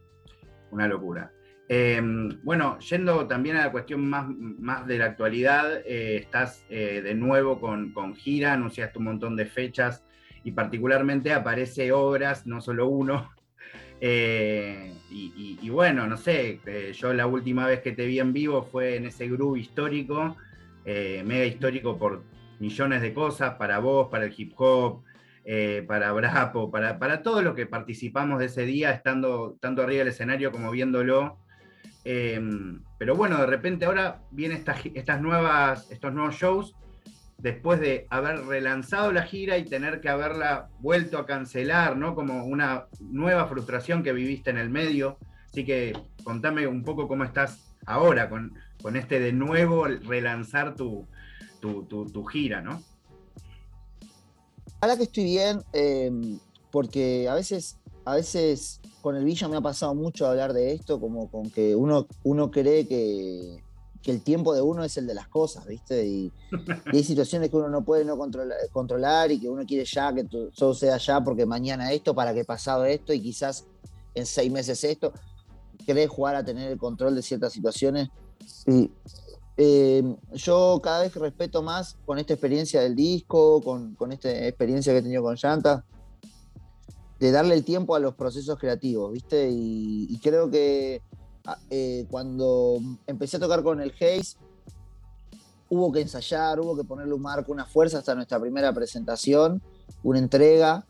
Una 0.70 0.86
locura. 0.86 1.32
Em, 1.68 2.30
bueno, 2.44 2.78
yendo 2.80 3.26
también 3.28 3.58
a 3.58 3.66
la 3.66 3.72
cuestión 3.72 4.08
más, 4.08 4.28
más 4.30 4.86
de 4.86 5.00
la 5.00 5.06
actualidad, 5.06 5.82
eh, 5.86 6.18
estás 6.18 6.64
eh, 6.70 7.02
de 7.04 7.16
nuevo 7.16 7.60
con, 7.60 8.16
gira, 8.16 8.54
anunciaste 8.54 9.00
un 9.00 9.06
montón 9.06 9.36
de 9.36 9.48
fechas 9.48 10.04
y 10.44 10.52
particularmente 10.52 11.34
aparece 11.34 11.92
obras, 11.92 12.46
no 12.46 12.62
solo 12.62 12.88
uno. 12.88 13.32
Eh, 14.02 14.94
y, 15.10 15.70
bueno, 15.70 16.06
no 16.06 16.18
sé, 16.18 16.60
yo 16.94 17.14
la 17.14 17.26
última 17.26 17.66
vez 17.66 17.80
que 17.80 17.94
te 17.94 18.06
vi 18.06 18.20
en 18.20 18.34
vivo 18.34 18.62
fue 18.62 18.98
en 18.98 19.06
ese 19.06 19.28
grupo 19.30 19.56
histórico, 19.56 20.36
mega 20.86 21.46
histórico 21.46 21.98
por 21.98 22.22
millones 22.60 23.02
de 23.02 23.14
cosas, 23.14 23.56
para 23.56 23.80
vos, 23.80 24.10
para 24.10 24.26
el 24.26 24.34
hip 24.38 24.52
hop, 24.58 25.02
para 25.88 26.12
Brapo, 26.12 26.70
para, 26.70 27.00
para 27.00 27.24
todo 27.24 27.42
lo 27.42 27.56
que 27.56 27.66
participamos 27.66 28.40
de 28.40 28.48
ese 28.48 28.66
día, 28.66 28.92
estando 28.92 29.58
tanto 29.62 29.82
arriba 29.82 30.00
del 30.00 30.10
escenario 30.10 30.52
como 30.52 30.72
viéndolo. 30.72 31.40
Em, 32.06 32.84
pero 33.00 33.16
bueno, 33.16 33.40
de 33.40 33.48
repente 33.48 33.86
ahora 33.86 34.22
vienen 34.30 34.64
estas, 34.94 35.22
nuevas, 35.22 35.90
estos 35.90 36.14
nuevos 36.14 36.36
shows 36.36 36.76
después 37.40 37.80
de 37.80 38.06
haber 38.12 38.46
relanzado 38.46 39.12
la 39.12 39.24
gira 39.24 39.58
y 39.58 39.66
tener 39.66 40.02
que 40.02 40.10
haberla 40.10 40.70
vuelto 40.80 41.18
a 41.18 41.26
cancelar, 41.26 41.98
¿no? 41.98 42.14
Como 42.14 42.46
una 42.46 42.86
nueva 43.00 43.48
frustración 43.48 44.04
que 44.04 44.14
viviste 44.14 44.52
en 44.52 44.58
el 44.58 44.70
medio. 44.70 45.18
Así 45.50 45.66
que 45.66 45.94
contame 46.24 46.68
un 46.68 46.84
poco 46.84 47.08
cómo 47.08 47.24
estás 47.24 47.76
ahora 47.88 48.30
con, 48.30 48.54
con 48.82 48.96
este 48.96 49.20
de 49.20 49.34
nuevo 49.34 49.86
relanzar 49.86 50.76
tu, 50.76 51.08
tu, 51.60 52.26
gira, 52.26 52.62
¿no? 52.62 52.84
Ahora 54.80 54.96
que 54.96 55.04
estoy 55.04 55.24
bien, 55.24 55.64
em, 55.74 56.40
porque 56.72 57.28
a 57.28 57.34
veces 57.34 57.80
a 58.06 58.16
veces 58.16 58.80
con 59.06 59.16
el 59.16 59.24
Villa 59.24 59.48
me 59.48 59.56
ha 59.56 59.62
pasado 59.62 59.94
mucho 59.94 60.26
hablar 60.26 60.52
de 60.52 60.74
esto, 60.74 61.00
como 61.00 61.30
con 61.30 61.52
que 61.52 61.76
uno, 61.76 62.08
uno 62.24 62.50
cree 62.50 62.88
que, 62.88 63.64
el 64.04 64.22
tiempo 64.22 64.56
de 64.56 64.64
uno 64.64 64.84
es 64.84 64.98
el 64.98 65.06
de 65.06 65.14
las 65.14 65.28
cosas, 65.28 65.68
¿viste? 65.68 66.08
Y, 66.08 66.34
hay 66.92 67.04
situaciones 67.04 67.52
que 67.52 67.56
uno 67.56 67.70
no 67.70 67.86
puede 67.86 68.04
no 68.04 68.18
controlar, 68.18 69.32
y 69.32 69.40
que 69.40 69.48
uno 69.48 69.64
quiere 69.64 69.86
ya 69.86 70.12
que 70.12 70.24
todo 70.24 70.74
sea 70.74 70.98
ya 70.98 71.24
porque 71.24 71.46
mañana 71.46 71.92
esto, 71.92 72.16
para 72.16 72.34
que 72.34 72.46
pasado 72.46 72.84
esto 72.86 73.14
y 73.14 73.22
quizás 73.22 73.68
en 74.16 74.26
seis 74.26 74.52
meses 74.52 74.84
esto. 74.84 75.14
Cree 75.86 76.08
jugar 76.08 76.36
a 76.36 76.44
tener 76.44 76.72
el 76.72 76.80
control 76.80 77.14
de 77.14 77.22
ciertas 77.22 77.54
situaciones. 77.54 78.10
Y 78.66 78.90
eh, 79.56 80.16
yo 80.34 80.80
cada 80.82 81.02
vez 81.02 81.14
respeto 81.14 81.62
más 81.62 81.96
con 82.08 82.18
esta 82.18 82.34
experiencia 82.34 82.82
del 82.82 82.96
disco, 82.96 83.62
con, 83.62 83.94
con 83.94 84.12
esta 84.12 84.32
experiencia 84.48 84.94
que 84.94 84.98
he 84.98 85.04
tenido 85.04 85.22
con 85.22 85.36
Llanta 85.36 85.86
de 87.20 87.32
darle 87.32 87.56
el 87.56 87.64
tiempo 87.64 87.96
a 87.96 88.00
los 88.00 88.16
procesos 88.16 88.58
creativos, 88.60 89.12
¿viste? 89.14 89.50
Y, 89.52 90.20
creo 90.22 90.50
que 90.50 91.02
ah, 91.46 91.58
eh, 91.70 92.06
cuando 92.10 92.80
empecé 93.08 93.38
a 93.38 93.40
tocar 93.40 93.64
con 93.64 93.82
el 93.82 93.92
Haze, 93.92 94.38
hubo 95.70 95.92
que 95.92 96.02
ensayar, 96.02 96.60
hubo 96.60 96.76
que 96.76 96.84
ponerle 96.84 97.14
un 97.14 97.22
marco, 97.22 97.52
una 97.52 97.66
fuerza 97.66 98.00
hasta 98.00 98.16
nuestra 98.16 98.40
primera 98.40 98.74
presentación, 98.74 99.62
una 100.04 100.20
entrega, 100.20 100.86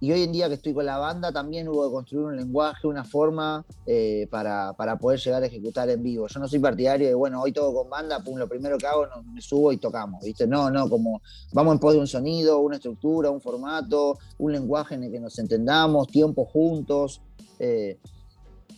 y 0.00 0.12
hoy 0.12 0.22
en 0.22 0.32
día 0.32 0.48
que 0.48 0.54
estoy 0.54 0.74
con 0.74 0.84
la 0.84 0.98
banda 0.98 1.32
también 1.32 1.68
hubo 1.68 1.86
que 1.86 1.92
construir 1.92 2.26
un 2.26 2.36
lenguaje, 2.36 2.86
una 2.86 3.04
forma 3.04 3.64
eh, 3.86 4.26
para, 4.30 4.74
poder 5.00 5.18
llegar 5.20 5.42
a 5.42 5.46
ejecutar 5.46 5.88
en 5.88 6.02
vivo. 6.02 6.26
Yo 6.26 6.40
no 6.40 6.48
soy 6.48 6.58
partidario 6.58 7.06
de, 7.08 7.14
bueno, 7.14 7.40
hoy 7.40 7.52
todo 7.52 7.72
con 7.72 7.88
banda, 7.88 8.20
pum, 8.20 8.36
lo 8.36 8.48
primero 8.48 8.76
que 8.76 8.86
hago, 8.86 9.06
me 9.32 9.40
subo 9.40 9.72
y 9.72 9.78
tocamos, 9.78 10.22
¿viste? 10.22 10.46
No, 10.46 10.70
no, 10.70 10.88
como 10.90 11.22
vamos 11.52 11.74
en 11.74 11.78
pos 11.78 11.94
de 11.94 12.00
un 12.00 12.06
sonido, 12.06 12.58
una 12.58 12.76
estructura, 12.76 13.30
un 13.30 13.40
formato, 13.40 14.18
un 14.38 14.52
lenguaje 14.52 14.96
en 14.96 15.04
el 15.04 15.12
que 15.12 15.20
nos 15.20 15.38
entendamos, 15.38 16.08
tiempo 16.08 16.44
juntos. 16.44 17.22
Eh, 17.58 17.98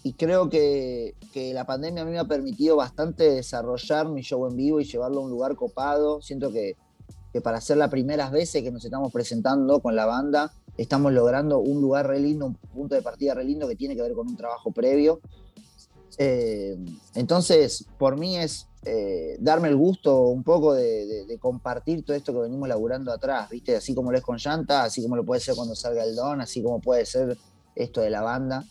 y 0.03 0.13
creo 0.13 0.49
que, 0.49 1.17
que, 1.33 1.53
la 1.53 1.67
pandemia 1.67 2.03
a 2.03 2.05
mí 2.05 2.13
me 2.13 2.21
ha 2.21 2.25
permitido 2.25 2.77
bastante 2.77 3.29
desarrollar 3.33 4.09
mi 4.09 4.23
show 4.23 4.47
en 4.47 4.57
vivo 4.57 4.81
y 4.81 4.85
llevarlo 4.85 5.19
a 5.19 5.25
un 5.25 5.31
lugar 5.31 5.57
copado. 5.57 6.23
Siento 6.23 6.53
que, 6.53 6.77
que 7.33 7.41
para 7.41 7.61
ser 7.61 7.79
las 7.79 7.91
primeras 7.91 8.31
veces 8.31 8.63
que 8.63 8.71
nos 8.71 8.85
estamos 8.85 9.13
presentando 9.13 9.81
con 9.81 9.97
la 9.97 10.07
banda, 10.07 10.53
estamos 10.77 11.13
logrando 11.13 11.59
un 11.59 11.81
lugar 11.81 12.07
re 12.07 12.21
lindo, 12.21 12.47
un 12.47 12.55
punto 12.55 12.95
de 12.95 13.03
partida 13.03 13.35
re 13.35 13.45
lindo 13.45 13.69
que 13.69 13.77
tiene 13.77 13.97
que 13.97 14.03
ver 14.03 14.13
con 14.13 14.29
un 14.29 14.37
trabajo 14.37 14.71
previo. 14.71 15.21
Eh, 16.19 16.77
entonces, 17.15 17.87
por 17.99 18.17
mí 18.17 18.37
es 18.37 18.69
eh, 18.85 19.37
darme 19.41 19.69
el 19.69 19.77
gusto 19.77 20.29
un 20.29 20.43
poco 20.43 20.75
de, 20.75 21.37
compartir 21.41 22.05
todo 22.05 22.17
esto 22.17 22.33
que 22.33 22.41
venimos 22.41 22.69
laburando 22.69 23.13
atrás, 23.13 23.51
¿viste? 23.51 23.77
Así 23.77 23.95
como 23.95 24.13
lo 24.13 24.19
es 24.19 24.25
con 24.25 24.39
Llanta, 24.39 24.85
así 24.85 25.03
como 25.03 25.17
lo 25.17 25.25
puede 25.25 25.41
ser 25.41 25.55
cuando 25.55 25.75
salga 25.75 26.05
el 26.05 26.15
Don, 26.15 26.41
así 26.41 26.63
como 26.63 26.81
puede 26.81 27.05
ser 27.05 27.37
esto 27.75 28.01
de 28.01 28.11
la 28.11 28.23
banda. 28.23 28.65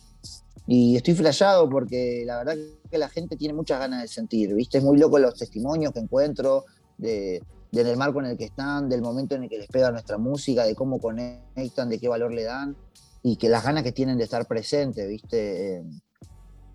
Y 0.66 0.96
estoy 0.96 1.14
flayado 1.14 1.68
porque 1.68 2.24
la 2.26 2.38
verdad 2.38 2.56
que 2.90 2.98
la 2.98 3.08
gente 3.08 3.36
tiene 3.36 3.54
muchas 3.54 3.78
ganas 3.78 4.02
de 4.02 4.08
sentir, 4.08 4.52
¿viste? 4.54 4.78
Es 4.78 4.84
muy 4.84 4.98
loco 4.98 5.18
los 5.18 5.34
testimonios 5.34 5.92
que 5.92 6.00
encuentro 6.00 6.64
de, 6.98 7.42
del 7.70 7.96
marco 7.96 8.20
en 8.20 8.26
el 8.26 8.36
que 8.36 8.44
están, 8.44 8.88
del 8.88 9.02
momento 9.02 9.34
en 9.34 9.44
el 9.44 9.48
que 9.48 9.58
les 9.58 9.68
pega 9.68 9.90
nuestra 9.90 10.18
música, 10.18 10.64
de 10.64 10.74
cómo 10.74 11.00
conectan, 11.00 11.88
de 11.88 11.98
qué 11.98 12.08
valor 12.08 12.32
le 12.32 12.44
dan 12.44 12.76
y 13.22 13.36
que 13.36 13.48
las 13.48 13.64
ganas 13.64 13.82
que 13.82 13.92
tienen 13.92 14.18
de 14.18 14.24
estar 14.24 14.46
presentes, 14.46 15.08
¿viste? 15.08 15.84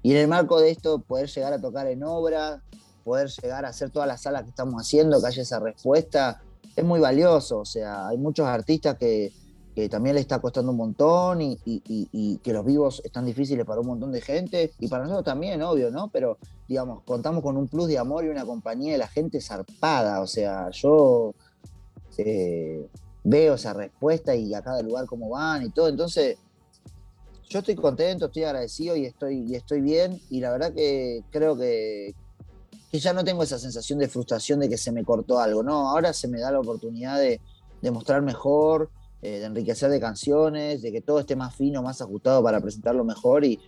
y 0.03 0.11
en 0.11 0.17
el 0.17 0.27
marco 0.27 0.59
de 0.59 0.71
esto, 0.71 0.99
poder 0.99 1.29
llegar 1.29 1.53
a 1.53 1.61
tocar 1.61 1.87
en 1.87 2.03
obra, 2.03 2.61
poder 3.03 3.29
llegar 3.29 3.65
a 3.65 3.69
hacer 3.69 3.89
todas 3.89 4.07
las 4.07 4.21
salas 4.21 4.43
que 4.43 4.49
estamos 4.49 4.75
haciendo, 4.75 5.21
que 5.21 5.27
haya 5.27 5.41
esa 5.43 5.59
respuesta, 5.59 6.41
es 6.75 6.83
muy 6.83 6.99
valioso. 6.99 7.59
O 7.59 7.65
sea, 7.65 8.07
hay 8.07 8.17
muchos 8.17 8.47
artistas 8.47 8.97
que, 8.97 9.31
que 9.75 9.89
también 9.89 10.15
le 10.15 10.21
está 10.21 10.39
costando 10.39 10.71
un 10.71 10.77
montón 10.77 11.39
y, 11.41 11.57
que 12.43 12.53
los 12.53 12.65
vivos 12.65 13.01
están 13.05 13.25
difíciles 13.25 13.65
para 13.65 13.81
un 13.81 13.87
montón 13.87 14.11
de 14.11 14.21
gente 14.21 14.71
y 14.79 14.87
para 14.87 15.03
nosotros 15.03 15.25
también, 15.25 15.61
obvio, 15.61 15.91
¿no? 15.91 16.09
Pero, 16.09 16.37
digamos, 16.71 17.03
contamos 17.03 17.43
con 17.43 17.57
un 17.57 17.67
plus 17.67 17.89
de 17.89 17.97
amor 17.97 18.23
y 18.23 18.29
una 18.29 18.45
compañía 18.45 18.93
de 18.93 18.97
la 18.97 19.09
gente 19.09 19.41
zarpada, 19.41 20.21
o 20.21 20.25
sea, 20.25 20.69
yo 20.71 21.35
eh, 22.17 22.87
veo 23.25 23.55
esa 23.55 23.73
respuesta 23.73 24.33
y 24.33 24.53
a 24.53 24.61
cada 24.61 24.81
lugar 24.81 25.05
cómo 25.05 25.27
van 25.31 25.63
y 25.63 25.69
todo, 25.69 25.89
entonces 25.89 26.37
yo 27.49 27.59
estoy 27.59 27.75
contento, 27.75 28.27
estoy 28.27 28.45
agradecido 28.45 28.95
y 28.95 29.05
estoy, 29.05 29.51
y 29.51 29.55
estoy 29.55 29.81
bien 29.81 30.21
y 30.29 30.39
la 30.39 30.53
verdad 30.53 30.73
que 30.73 31.25
creo 31.29 31.57
que, 31.57 32.15
que 32.89 32.99
ya 32.99 33.11
no 33.11 33.25
tengo 33.25 33.43
esa 33.43 33.59
sensación 33.59 33.99
de 33.99 34.07
frustración 34.07 34.61
de 34.61 34.69
que 34.69 34.77
se 34.77 34.93
me 34.93 35.03
cortó 35.03 35.39
algo, 35.39 35.63
¿no? 35.63 35.89
Ahora 35.89 36.13
se 36.13 36.29
me 36.29 36.39
da 36.39 36.53
la 36.53 36.61
oportunidad 36.61 37.19
de, 37.19 37.41
de 37.81 37.91
mostrar 37.91 38.21
mejor, 38.21 38.89
eh, 39.21 39.39
de 39.39 39.45
enriquecer 39.45 39.89
de 39.89 39.99
canciones, 39.99 40.81
de 40.81 40.91
que 40.91 41.01
todo 41.01 41.19
esté 41.19 41.35
más 41.35 41.55
fino, 41.55 41.83
más 41.83 42.01
ajustado 42.01 42.43
para 42.43 42.59
presentarlo 42.59 43.03
mejor 43.03 43.45
y, 43.45 43.59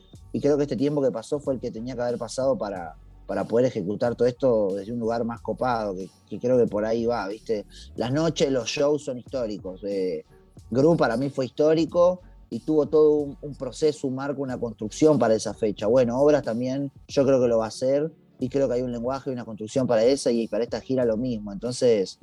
creo 0.42 0.58
que 0.58 0.64
este 0.64 0.76
tiempo 0.76 1.00
que 1.02 1.12
pasó 1.12 1.40
fue 1.40 1.54
el 1.54 1.60
que 1.60 1.70
tenía 1.70 1.96
que 1.96 2.02
haber 2.02 2.18
pasado 2.18 2.58
para, 2.58 2.96
para 3.28 3.44
poder 3.44 3.68
ejecutar 3.68 4.16
todo 4.16 4.28
esto 4.28 4.74
desde 4.74 4.92
un 4.92 5.00
lugar 5.00 5.24
más 5.26 5.42
copado, 5.42 5.96
que, 5.96 6.40
creo 6.40 6.58
que 6.58 6.66
por 6.66 6.86
ahí 6.86 7.06
va, 7.06 7.28
¿viste? 7.28 7.66
Las 7.96 8.12
noches, 8.12 8.52
los 8.52 8.68
shows 8.68 9.04
son 9.04 9.20
históricos. 9.20 9.84
Eh, 9.84 10.26
Gru 10.72 10.98
para 10.98 11.18
mí 11.18 11.30
fue 11.30 11.46
histórico 11.46 12.22
y 12.50 12.60
tuvo 12.60 12.88
todo 12.88 13.36
un, 13.42 13.56
proceso, 13.56 14.08
un 14.08 14.16
marco, 14.16 14.42
una 14.42 14.60
construcción 14.60 15.18
para 15.18 15.36
esa 15.36 15.54
fecha. 15.54 15.88
Bueno, 15.88 16.20
obras 16.20 16.44
también 16.44 16.92
yo 17.08 17.26
creo 17.26 17.42
que 17.42 17.48
lo 17.48 17.60
va 17.60 17.66
a 17.66 17.70
hacer 17.70 18.12
y 18.40 18.50
creo 18.50 18.68
que 18.68 18.76
hay 18.76 18.82
un 18.82 18.92
lenguaje 18.92 19.30
y 19.30 19.34
una 19.34 19.46
construcción 19.46 19.88
para 19.88 20.04
esa 20.04 20.32
y 20.32 20.48
para 20.48 20.64
esta 20.64 20.82
gira 20.82 21.06
lo 21.06 21.18
mismo. 21.18 21.52
Entonces, 21.52 22.20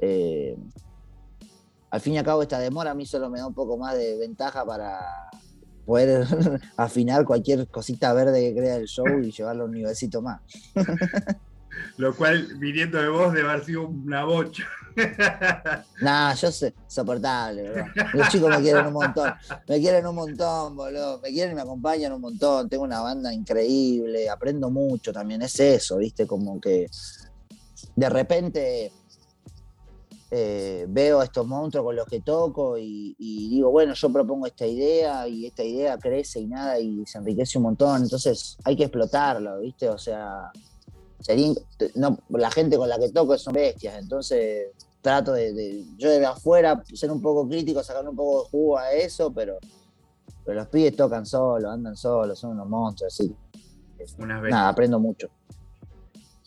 eh, 0.00 0.56
al 1.90 2.00
fin 2.00 2.14
y 2.14 2.18
al 2.18 2.24
cabo 2.24 2.42
esta 2.42 2.58
demora 2.58 2.90
a 2.90 2.94
mí 2.94 3.06
solo 3.06 3.30
me 3.30 3.38
da 3.38 3.46
un 3.46 3.54
poco 3.54 3.76
más 3.76 3.96
de 3.96 4.18
ventaja 4.18 4.64
para 4.64 5.00
poder 5.86 6.26
afinar 6.76 7.24
cualquier 7.24 7.66
cosita 7.68 8.12
verde 8.12 8.40
que 8.40 8.60
crea 8.60 8.76
el 8.76 8.86
show 8.86 9.06
y 9.22 9.30
llevarlo 9.30 9.64
un 9.64 9.72
nivelcito 9.72 10.20
más. 10.20 10.40
Lo 11.96 12.14
cual, 12.14 12.56
viniendo 12.56 13.00
de 13.00 13.08
vos, 13.08 13.32
debe 13.32 13.48
haber 13.50 13.64
sido 13.64 13.88
una 13.88 14.24
bocha. 14.24 14.64
Nah, 16.00 16.34
yo 16.34 16.50
sé, 16.50 16.74
soportable, 16.88 17.70
bro. 17.70 17.84
Los 18.14 18.28
chicos 18.30 18.50
me 18.50 18.60
quieren 18.62 18.86
un 18.86 18.94
montón. 18.94 19.32
Me 19.68 19.78
quieren 19.78 20.04
un 20.06 20.14
montón, 20.16 20.76
boludo. 20.76 21.20
Me 21.20 21.28
quieren 21.28 21.52
y 21.52 21.54
me 21.54 21.62
acompañan 21.62 22.12
un 22.12 22.20
montón. 22.20 22.68
Tengo 22.68 22.82
una 22.82 23.00
banda 23.00 23.32
increíble, 23.32 24.28
aprendo 24.28 24.70
mucho 24.70 25.12
también. 25.12 25.42
Es 25.42 25.60
eso, 25.60 25.98
viste, 25.98 26.26
como 26.26 26.60
que 26.60 26.88
de 27.94 28.08
repente 28.08 28.92
eh, 30.30 30.84
veo 30.88 31.20
a 31.20 31.24
estos 31.24 31.46
monstruos 31.46 31.86
con 31.86 31.96
los 31.96 32.06
que 32.06 32.20
toco 32.20 32.76
y, 32.76 33.14
digo, 33.18 33.70
bueno, 33.70 33.94
yo 33.94 34.12
propongo 34.12 34.46
esta 34.46 34.66
idea 34.66 35.26
y 35.26 35.46
esta 35.46 35.64
idea 35.64 35.96
crece 35.96 36.40
y 36.40 36.46
nada 36.46 36.78
y 36.78 37.04
se 37.06 37.18
enriquece 37.18 37.56
un 37.58 37.64
montón, 37.64 38.02
entonces 38.02 38.58
hay 38.64 38.76
que 38.76 38.84
explotarlo, 38.84 39.60
¿viste? 39.60 39.88
O 39.88 39.96
sea, 39.96 40.50
sería, 41.20 41.54
no, 41.94 42.18
la 42.28 42.50
gente 42.50 42.76
con 42.76 42.88
la 42.88 42.98
que 42.98 43.08
toco 43.08 43.38
son 43.38 43.54
bestias, 43.54 43.98
entonces 43.98 44.68
trato 45.00 45.32
de, 45.32 45.84
yo 45.96 46.10
de 46.10 46.26
afuera 46.26 46.82
ser 46.92 47.10
un 47.10 47.22
poco 47.22 47.48
crítico, 47.48 47.82
sacar 47.82 48.06
un 48.06 48.16
poco 48.16 48.42
de 48.42 48.50
jugo 48.50 48.78
a 48.78 48.92
eso, 48.92 49.32
pero, 49.32 49.58
pero 50.44 50.60
los 50.60 50.68
pibes 50.68 50.94
tocan 50.94 51.24
solos, 51.24 51.70
andan 51.72 51.96
solos, 51.96 52.38
son 52.38 52.50
unos 52.50 52.68
monstruos, 52.68 53.14
así. 53.14 53.34
Nada, 54.50 54.68
aprendo 54.68 54.98
mucho. 54.98 55.28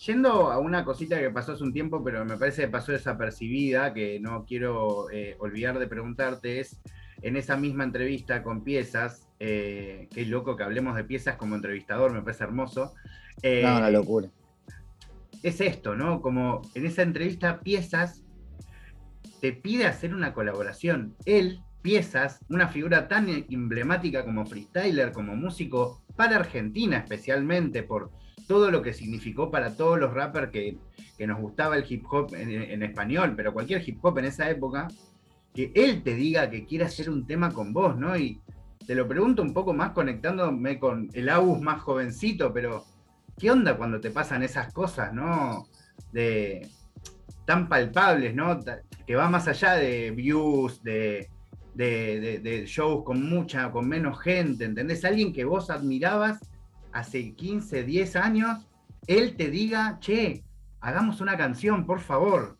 Yendo 0.05 0.51
a 0.51 0.57
una 0.57 0.83
cosita 0.83 1.19
que 1.19 1.29
pasó 1.29 1.51
hace 1.51 1.63
un 1.63 1.73
tiempo, 1.73 2.03
pero 2.03 2.25
me 2.25 2.35
parece 2.35 2.63
que 2.63 2.67
pasó 2.69 2.91
desapercibida, 2.91 3.93
que 3.93 4.19
no 4.19 4.45
quiero 4.45 5.11
eh, 5.11 5.35
olvidar 5.37 5.77
de 5.77 5.85
preguntarte, 5.85 6.59
es 6.59 6.81
en 7.21 7.37
esa 7.37 7.55
misma 7.55 7.83
entrevista 7.83 8.41
con 8.41 8.63
piezas, 8.63 9.27
eh, 9.39 10.07
qué 10.11 10.25
loco 10.25 10.55
que 10.55 10.63
hablemos 10.63 10.95
de 10.95 11.03
piezas 11.03 11.35
como 11.35 11.53
entrevistador, 11.53 12.13
me 12.13 12.23
parece 12.23 12.43
hermoso. 12.45 12.95
Eh, 13.43 13.61
no, 13.63 13.77
una 13.77 13.91
locura. 13.91 14.27
Es 15.43 15.61
esto, 15.61 15.95
¿no? 15.95 16.19
Como 16.19 16.63
en 16.73 16.87
esa 16.87 17.03
entrevista, 17.03 17.59
piezas 17.59 18.23
te 19.39 19.53
pide 19.53 19.85
hacer 19.85 20.15
una 20.15 20.33
colaboración. 20.33 21.15
Él, 21.25 21.61
piezas, 21.83 22.39
una 22.49 22.69
figura 22.69 23.07
tan 23.07 23.29
emblemática 23.29 24.25
como 24.25 24.47
freestyler, 24.47 25.11
como 25.11 25.35
músico, 25.35 26.01
para 26.15 26.37
Argentina 26.37 26.97
especialmente, 26.97 27.83
por 27.83 28.11
todo 28.51 28.69
lo 28.69 28.81
que 28.81 28.91
significó 28.91 29.49
para 29.49 29.77
todos 29.77 29.97
los 29.97 30.13
rappers 30.13 30.51
que, 30.51 30.77
nos 31.25 31.39
gustaba 31.39 31.77
el 31.77 31.85
hip 31.87 32.03
hop 32.11 32.35
en, 32.35 32.83
español, 32.83 33.33
pero 33.37 33.53
cualquier 33.53 33.81
hip 33.87 34.03
hop 34.03 34.17
en 34.17 34.25
esa 34.25 34.49
época, 34.49 34.89
que 35.53 35.71
él 35.73 36.03
te 36.03 36.15
diga 36.15 36.49
que 36.49 36.65
quiere 36.65 36.83
hacer 36.83 37.09
un 37.09 37.25
tema 37.25 37.53
con 37.53 37.71
vos, 37.71 37.95
¿no? 37.95 38.17
Y 38.17 38.41
te 38.85 38.93
lo 38.93 39.07
pregunto 39.07 39.41
un 39.41 39.53
poco 39.53 39.71
más 39.73 39.91
conectándome 39.91 40.79
con 40.79 41.07
el 41.13 41.29
Agus 41.29 41.61
más 41.61 41.81
jovencito, 41.81 42.51
pero 42.51 42.83
¿qué 43.39 43.51
onda 43.51 43.77
cuando 43.77 44.01
te 44.01 44.11
pasan 44.11 44.43
esas 44.43 44.73
cosas, 44.73 45.13
¿no? 45.13 45.65
De 46.11 46.67
tan 47.45 47.69
palpables, 47.69 48.35
¿no? 48.35 48.59
Que 49.07 49.15
va 49.15 49.29
más 49.29 49.47
allá 49.47 49.75
de 49.75 50.11
views, 50.11 50.83
de, 50.83 51.29
de, 51.73 52.65
shows 52.67 53.05
con 53.05 53.29
mucha, 53.29 53.71
con 53.71 53.87
menos 53.87 54.19
gente, 54.19 54.65
¿entendés? 54.65 55.05
Alguien 55.05 55.31
que 55.31 55.45
vos 55.45 55.69
admirabas 55.69 56.50
hace 56.93 57.33
15, 57.35 57.83
10 57.83 58.15
años, 58.15 58.59
él 59.07 59.35
te 59.35 59.49
diga, 59.49 59.97
che, 59.99 60.43
hagamos 60.79 61.21
una 61.21 61.37
canción, 61.37 61.85
por 61.85 62.01
favor. 62.01 62.57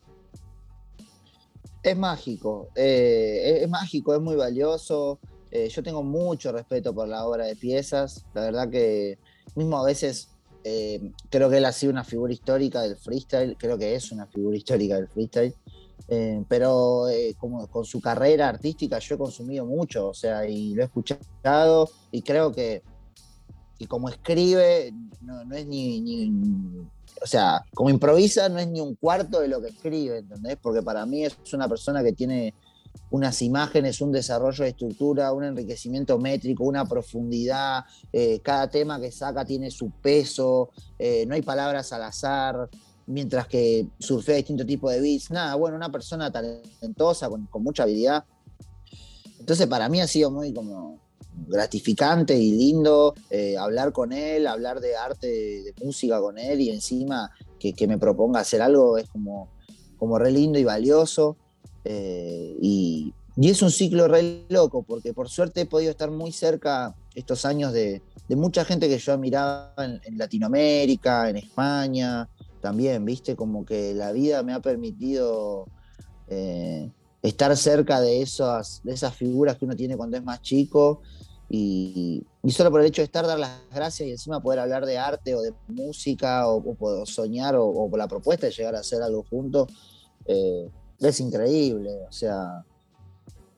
Es 1.84 1.98
mágico, 1.98 2.70
eh, 2.76 3.60
es, 3.63 3.70
mágico, 3.70 4.13
es 4.13 4.22
muy 4.22 4.36
valioso. 4.36 5.20
Eh, 5.50 5.67
yo 5.67 5.82
tengo 5.82 6.04
mucho 6.04 6.52
respeto 6.52 6.94
por 6.94 7.08
la 7.08 7.26
obra 7.26 7.46
de 7.46 7.56
piezas. 7.56 8.26
La 8.34 8.44
verdad 8.44 8.70
que 8.70 9.17
mismo 9.56 9.80
a 9.80 9.86
veces 9.86 10.30
eh, 10.63 11.12
creo 11.30 11.50
que 11.50 11.58
él 11.58 11.65
ha 11.65 11.72
sido 11.72 11.91
una 11.91 12.04
figura 12.04 12.32
histórica 12.32 12.82
del 12.82 12.98
freestyle, 12.98 13.58
creo 13.58 13.78
que 13.78 13.96
es 13.96 14.12
una 14.12 14.28
figura 14.28 14.56
histórica 14.56 14.96
del 14.96 15.08
freestyle. 15.08 15.56
pero 16.48 17.06
como 17.39 17.67
con 17.67 17.86
su 17.86 18.00
carrera 18.00 18.50
artística 18.50 19.00
yo 19.00 19.15
he 19.15 19.17
consumido 19.17 19.65
mucho, 19.65 20.10
o 20.10 20.13
sea, 20.13 20.48
y 20.48 20.76
lo 20.76 20.84
he 20.84 20.86
escuchado 20.86 21.89
y 22.12 22.22
creo 22.22 22.52
que 22.52 22.84
y 23.82 23.88
como 23.88 24.10
escribe, 24.10 24.94
no, 25.22 25.56
es 25.56 25.65
ni, 25.65 26.30
o 27.20 27.26
sea, 27.26 27.65
como 27.74 27.89
improvisa, 27.89 28.48
no 28.48 28.60
es 28.60 28.67
ni 28.67 28.80
un 28.80 28.94
cuarto 28.94 29.39
de 29.39 29.48
lo 29.48 29.60
que 29.60 29.70
escribe, 29.70 30.20
¿entendés? 30.20 30.56
Porque 30.62 30.84
para 30.84 31.04
mí 31.08 31.26
es 31.26 31.36
una 31.52 31.67
persona 31.67 32.04
que 32.04 32.13
tiene 32.13 32.54
unas 33.10 33.41
imágenes, 33.41 34.00
un 34.00 34.12
desarrollo 34.12 34.63
de 34.63 34.70
estructura, 34.70 35.34
un 35.34 35.46
enriquecimiento 35.46 36.20
métrico, 36.20 36.63
una 36.63 36.86
profundidad, 36.86 37.86
eh, 38.13 38.39
cada 38.44 38.70
tema 38.70 39.02
que 39.02 39.12
saca 39.12 39.46
tiene 39.46 39.72
su 39.72 39.89
peso, 39.89 40.70
eh, 41.00 41.26
no 41.26 41.34
hay 41.34 41.41
palabras 41.41 41.91
al 41.91 42.04
azar, 42.04 42.70
mientras 43.08 43.48
que 43.48 43.88
surfea 43.98 44.36
distintos 44.36 44.67
tipos 44.67 44.91
de 44.91 45.02
beats, 45.02 45.32
nada, 45.32 45.56
bueno, 45.56 45.76
una 45.76 45.91
persona 45.91 46.32
talentosa, 46.32 47.30
con 47.30 47.63
mucha 47.63 47.82
habilidad. 47.82 48.26
Entonces 49.39 49.65
para 49.65 49.89
mí 49.89 50.00
ha 50.02 50.08
sido 50.08 50.30
muy 50.30 50.54
como 50.54 51.00
gratificante 51.48 52.38
y 52.38 52.52
lindo 52.52 53.13
eh, 53.30 53.58
hablar 53.58 53.91
con 53.91 54.13
él, 54.13 54.48
hablar 54.48 54.80
de 54.80 54.96
arte, 54.96 55.28
de, 55.28 55.74
música 55.84 56.20
con 56.20 56.38
él 56.38 56.62
y 56.62 56.70
encima 56.70 57.32
que, 57.60 57.88
me 57.88 57.98
proponga 57.98 58.39
hacer 58.39 58.62
algo 58.62 58.98
es 58.98 59.08
como, 59.10 59.50
como 59.98 60.17
re 60.17 60.32
lindo 60.32 60.60
y 60.60 60.63
valioso. 60.63 61.38
Eh, 61.84 62.56
y, 62.62 63.13
es 63.38 63.62
un 63.62 63.72
ciclo 63.72 64.08
re 64.08 64.46
loco 64.50 64.84
porque 64.84 65.13
por 65.13 65.30
suerte 65.30 65.62
he 65.62 65.65
podido 65.65 65.89
estar 65.89 66.12
muy 66.12 66.32
cerca 66.32 66.94
estos 67.15 67.46
años 67.46 67.74
de, 67.74 68.02
mucha 68.30 68.63
gente 68.63 68.88
que 68.88 68.98
yo 68.98 69.13
admiraba 69.13 69.74
en, 69.78 70.17
Latinoamérica, 70.17 71.30
en 71.30 71.38
España, 71.38 72.30
también, 72.62 73.04
viste, 73.04 73.36
como 73.36 73.65
que 73.65 73.94
la 73.94 74.12
vida 74.12 74.44
me 74.44 74.54
ha 74.54 74.60
permitido... 74.60 75.65
Eh, 76.28 76.89
estar 77.21 77.55
cerca 77.55 78.01
de 78.01 78.21
esas, 78.21 78.81
de 78.84 78.93
esas 78.93 79.15
figuras 79.15 79.57
que 79.57 79.65
uno 79.65 79.75
tiene 79.75 79.95
cuando 79.95 80.17
es 80.17 80.23
más 80.23 80.41
chico 80.41 81.01
y, 81.53 82.25
solo 82.47 82.71
por 82.71 82.79
el 82.79 82.88
hecho 82.88 83.01
de 83.01 83.07
estar, 83.07 83.27
dar 83.27 83.38
las 83.38 83.60
gracias 83.73 84.07
y 84.07 84.12
encima 84.12 84.41
poder 84.41 84.60
hablar 84.60 84.86
de 84.86 84.97
arte 84.97 85.36
o 85.36 85.41
de 85.41 85.53
música 85.67 86.47
o, 86.47 87.05
soñar 87.05 87.57
o, 87.57 87.89
por 87.89 87.99
la 87.99 88.07
propuesta 88.07 88.47
de 88.47 88.53
llegar 88.53 88.73
a 88.75 88.79
hacer 88.79 89.01
algo 89.01 89.25
juntos, 89.29 89.67
eh, 90.25 90.69
es 90.99 91.19
increíble. 91.19 91.91
O 92.07 92.12
sea, 92.12 92.63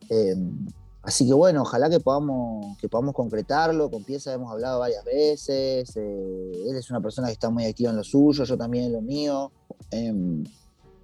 em, 0.10 0.66
así 1.04 1.28
que 1.28 1.34
bueno, 1.34 1.62
ojalá 1.62 1.88
que 1.88 2.00
podamos, 2.00 2.76
que 2.80 2.90
podamos 2.90 3.14
concretarlo. 3.14 3.92
Con 3.92 4.04
Pieza 4.04 4.34
hemos 4.34 4.52
hablado 4.52 4.80
varias 4.80 5.06
veces. 5.06 5.96
Eh, 5.96 6.52
él 6.68 6.76
es 6.76 6.90
una 6.90 7.00
persona 7.00 7.28
que 7.28 7.34
está 7.34 7.52
muy 7.52 7.66
activa 7.66 7.92
en 7.92 7.98
lo 7.98 8.04
suyo, 8.04 8.44
yo 8.44 8.58
también 8.58 8.86
en 8.86 8.94
lo 8.94 9.02
mío. 9.02 9.52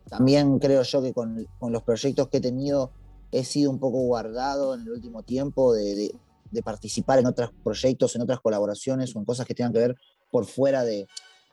También 0.09 0.59
creo 0.59 0.83
yo 0.83 1.01
que 1.01 1.13
con, 1.13 1.47
los 1.61 1.83
proyectos 1.83 2.27
que 2.29 2.37
he 2.37 2.41
tenido 2.41 2.91
he 3.31 3.43
sido 3.43 3.69
un 3.69 3.79
poco 3.79 3.99
guardado 3.99 4.73
en 4.73 4.81
el 4.81 4.89
último 4.89 5.23
tiempo 5.23 5.73
de, 5.73 6.13
de 6.51 6.63
participar 6.63 7.19
en 7.19 7.27
otros 7.27 7.51
proyectos, 7.63 8.15
en 8.15 8.23
otras 8.23 8.39
colaboraciones 8.39 9.15
o 9.15 9.19
en 9.19 9.25
cosas 9.25 9.45
que 9.45 9.53
tengan 9.53 9.73
que 9.73 9.79
ver 9.79 9.95
por 10.31 10.45
fuera 10.45 10.83
de, 10.83 11.07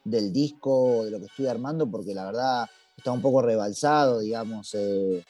del 0.05 0.33
disco 0.33 0.99
o 0.99 1.05
de 1.05 1.11
lo 1.11 1.19
que 1.19 1.27
estoy 1.27 1.47
armando, 1.47 1.91
porque 1.91 2.15
la 2.15 2.25
verdad 2.25 2.67
está 2.97 3.13
un 3.13 3.21
poco 3.21 3.43
rebalsado, 3.43 4.21
digamos. 4.21 4.75
Eh, 4.75 5.25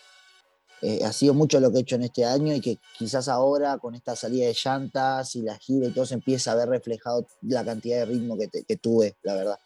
eh, 0.83 1.01
ha 1.05 1.13
sido 1.13 1.33
mucho 1.33 1.59
lo 1.59 1.73
que 1.73 1.79
he 1.79 1.81
hecho 1.81 1.97
en 1.97 2.03
este 2.03 2.25
año 2.25 2.55
y 2.55 2.61
que 2.61 2.79
quizás 2.99 3.29
ahora 3.29 3.79
con 3.79 3.95
esta 3.95 4.15
salida 4.15 4.47
de 4.47 4.55
llantas 4.55 5.35
y 5.35 5.43
la 5.43 5.57
gira 5.57 5.87
y 5.87 5.91
todo 5.91 6.05
se 6.05 6.15
empieza 6.15 6.53
a 6.53 6.55
ver 6.55 6.69
reflejado 6.69 7.27
la 7.43 7.65
cantidad 7.65 7.99
de 8.01 8.05
ritmo 8.05 8.37
que, 8.37 8.49
que 8.63 8.77
tuve, 8.77 9.17
la 9.23 9.35
verdad. 9.35 9.59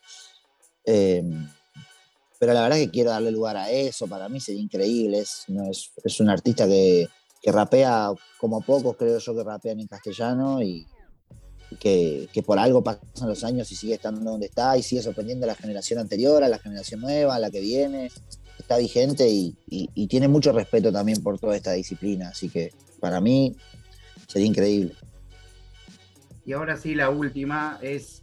Eh, 0.84 1.22
pero 2.40 2.53
la 2.53 2.62
verdad 2.62 2.79
que 2.79 2.90
quiero 2.90 3.11
darle 3.11 3.31
lugar 3.31 3.57
a 3.57 3.70
eso, 3.70 4.09
para 4.09 4.29
mí 4.29 4.40
sería 4.40 4.62
increíble, 4.62 5.20
es, 5.20 5.44
es 6.03 6.20
un 6.20 6.29
artista 6.29 6.66
que, 6.66 7.07
que 7.40 7.53
rapea 7.53 8.11
como 8.38 8.61
pocos, 8.61 8.96
creo 8.96 9.18
yo, 9.18 9.35
que 9.35 9.44
rapean 9.44 9.81
en 9.81 9.87
castellano 9.87 10.62
y, 10.62 10.87
que, 11.79 12.29
por 12.44 12.59
algo 12.59 12.83
pasan 12.83 13.29
los 13.29 13.44
años 13.44 13.70
y 13.70 13.76
sigue 13.76 13.94
estando 13.94 14.29
donde 14.29 14.46
está 14.46 14.76
y 14.76 14.83
sigue 14.83 15.03
sorprendiendo 15.03 15.44
a 15.44 15.48
la 15.48 15.55
generación 15.55 16.00
anterior, 16.00 16.42
a 16.42 16.48
la 16.48 16.59
generación 16.59 17.00
nueva, 17.00 17.37
a 17.37 17.38
la 17.38 17.50
que 17.50 17.61
viene. 17.61 18.11
Está 18.59 18.76
vigente 18.76 19.29
y, 19.29 20.07
tiene 20.09 20.29
mucho 20.29 20.53
respeto 20.53 20.92
también 20.92 21.22
por 21.22 21.38
toda 21.38 21.57
esta 21.57 21.72
disciplina. 21.72 22.31
Así 22.31 22.48
que 22.48 22.72
para 22.98 23.20
mí 23.20 23.57
sería 24.26 24.48
increíble. 24.48 24.94
Y 26.44 26.53
ahora 26.53 26.76
sí, 26.76 26.94
la 26.94 27.11
última 27.11 27.79
es, 27.83 28.22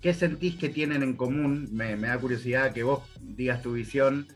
¿qué 0.00 0.14
sentís 0.14 0.56
que 0.56 0.68
tienen 0.68 1.02
en 1.02 1.14
común? 1.14 1.68
Me, 1.72 1.96
da 1.96 2.18
curiosidad 2.18 2.72
que 2.72 2.82
vos 2.82 3.02
digas 3.20 3.62
tu 3.62 3.72
visión 3.72 4.26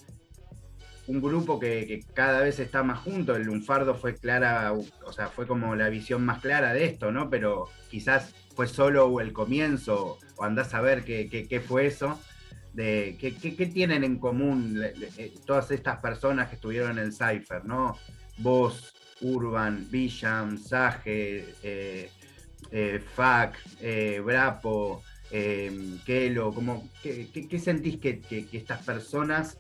un 1.07 1.21
grupo 1.21 1.59
que, 1.59 2.05
cada 2.15 2.41
vez 2.41 2.59
está 2.61 2.83
más 2.83 3.01
junto. 3.01 3.35
El 3.35 3.45
Lunfardo 3.45 3.95
fue 3.95 4.17
clara, 4.17 4.73
o 4.73 5.13
sea, 5.13 5.29
fue 5.29 5.47
como 5.47 5.75
la 5.75 5.89
visión 5.89 6.25
más 6.25 6.41
clara 6.41 6.73
de 6.73 6.85
esto, 6.85 7.11
¿no? 7.11 7.29
Pero 7.29 7.69
quizás 7.91 8.35
fue 8.55 8.69
solo 8.69 9.21
el 9.21 9.33
comienzo, 9.33 10.19
o 10.37 10.45
andás 10.45 10.75
a 10.75 10.81
ver 10.81 11.05
qué, 11.05 11.65
fue 11.67 11.87
eso. 11.87 12.21
De, 12.73 13.17
¿qué, 13.21 13.31
tienen 13.67 14.05
en 14.05 14.19
común 14.19 14.81
eh, 14.83 15.35
todas 15.45 15.71
estas 15.71 15.99
personas 15.99 16.49
que 16.49 16.55
estuvieron 16.55 16.99
en 16.99 17.13
Cypher, 17.13 17.65
¿no? 17.65 17.99
Vos, 18.39 18.95
Urban, 19.21 19.87
Bisham, 19.91 20.57
Sage, 20.57 21.45
eh, 21.63 22.11
eh, 22.71 23.03
Fac, 23.15 23.59
Brapo, 24.25 25.03
Kelo, 26.05 26.53
como, 26.53 26.89
¿qué, 27.03 27.59
sentís 27.59 27.99
que, 27.99 28.21
estas 28.53 28.83
personas 28.85 29.57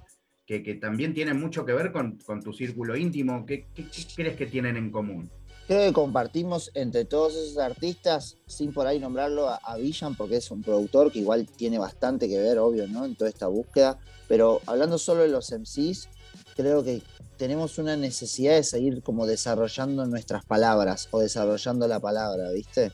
que, 0.46 0.60
también 0.74 1.14
tienen 1.14 1.40
mucho 1.40 1.64
que 1.64 1.72
ver 1.72 1.92
con, 1.92 2.18
tu 2.42 2.52
círculo 2.52 2.94
íntimo, 2.94 3.46
¿qué, 3.46 3.66
crees 4.14 4.36
que 4.36 4.46
tienen 4.46 4.76
en 4.76 4.90
común? 4.90 5.30
Creo 5.66 5.86
que 5.86 5.92
compartimos 5.94 6.70
entre 6.74 7.06
todos 7.06 7.34
esos 7.34 7.56
artistas, 7.56 8.36
sin 8.46 8.72
por 8.74 8.86
ahí 8.86 8.98
nombrarlo 8.98 9.48
a, 9.48 9.76
Villan, 9.78 10.14
porque 10.14 10.36
es 10.36 10.50
un 10.50 10.62
productor 10.62 11.10
que 11.10 11.20
igual 11.20 11.46
tiene 11.46 11.78
bastante 11.78 12.28
que 12.28 12.38
ver, 12.38 12.58
obvio, 12.58 12.86
¿no? 12.88 13.06
En 13.06 13.14
toda 13.14 13.30
esta 13.30 13.46
búsqueda. 13.46 13.98
Pero 14.28 14.60
hablando 14.66 14.98
solo 14.98 15.22
de 15.22 15.28
los 15.28 15.50
MCs, 15.50 16.08
creo 16.54 16.84
que 16.84 17.00
tenemos 17.38 17.78
una 17.78 17.96
necesidad 17.96 18.56
de 18.56 18.64
seguir 18.64 19.02
como 19.02 19.26
desarrollando 19.26 20.04
nuestras 20.04 20.44
palabras 20.44 21.08
o 21.12 21.20
desarrollando 21.20 21.88
la 21.88 22.00
palabra, 22.00 22.50
¿viste? 22.50 22.92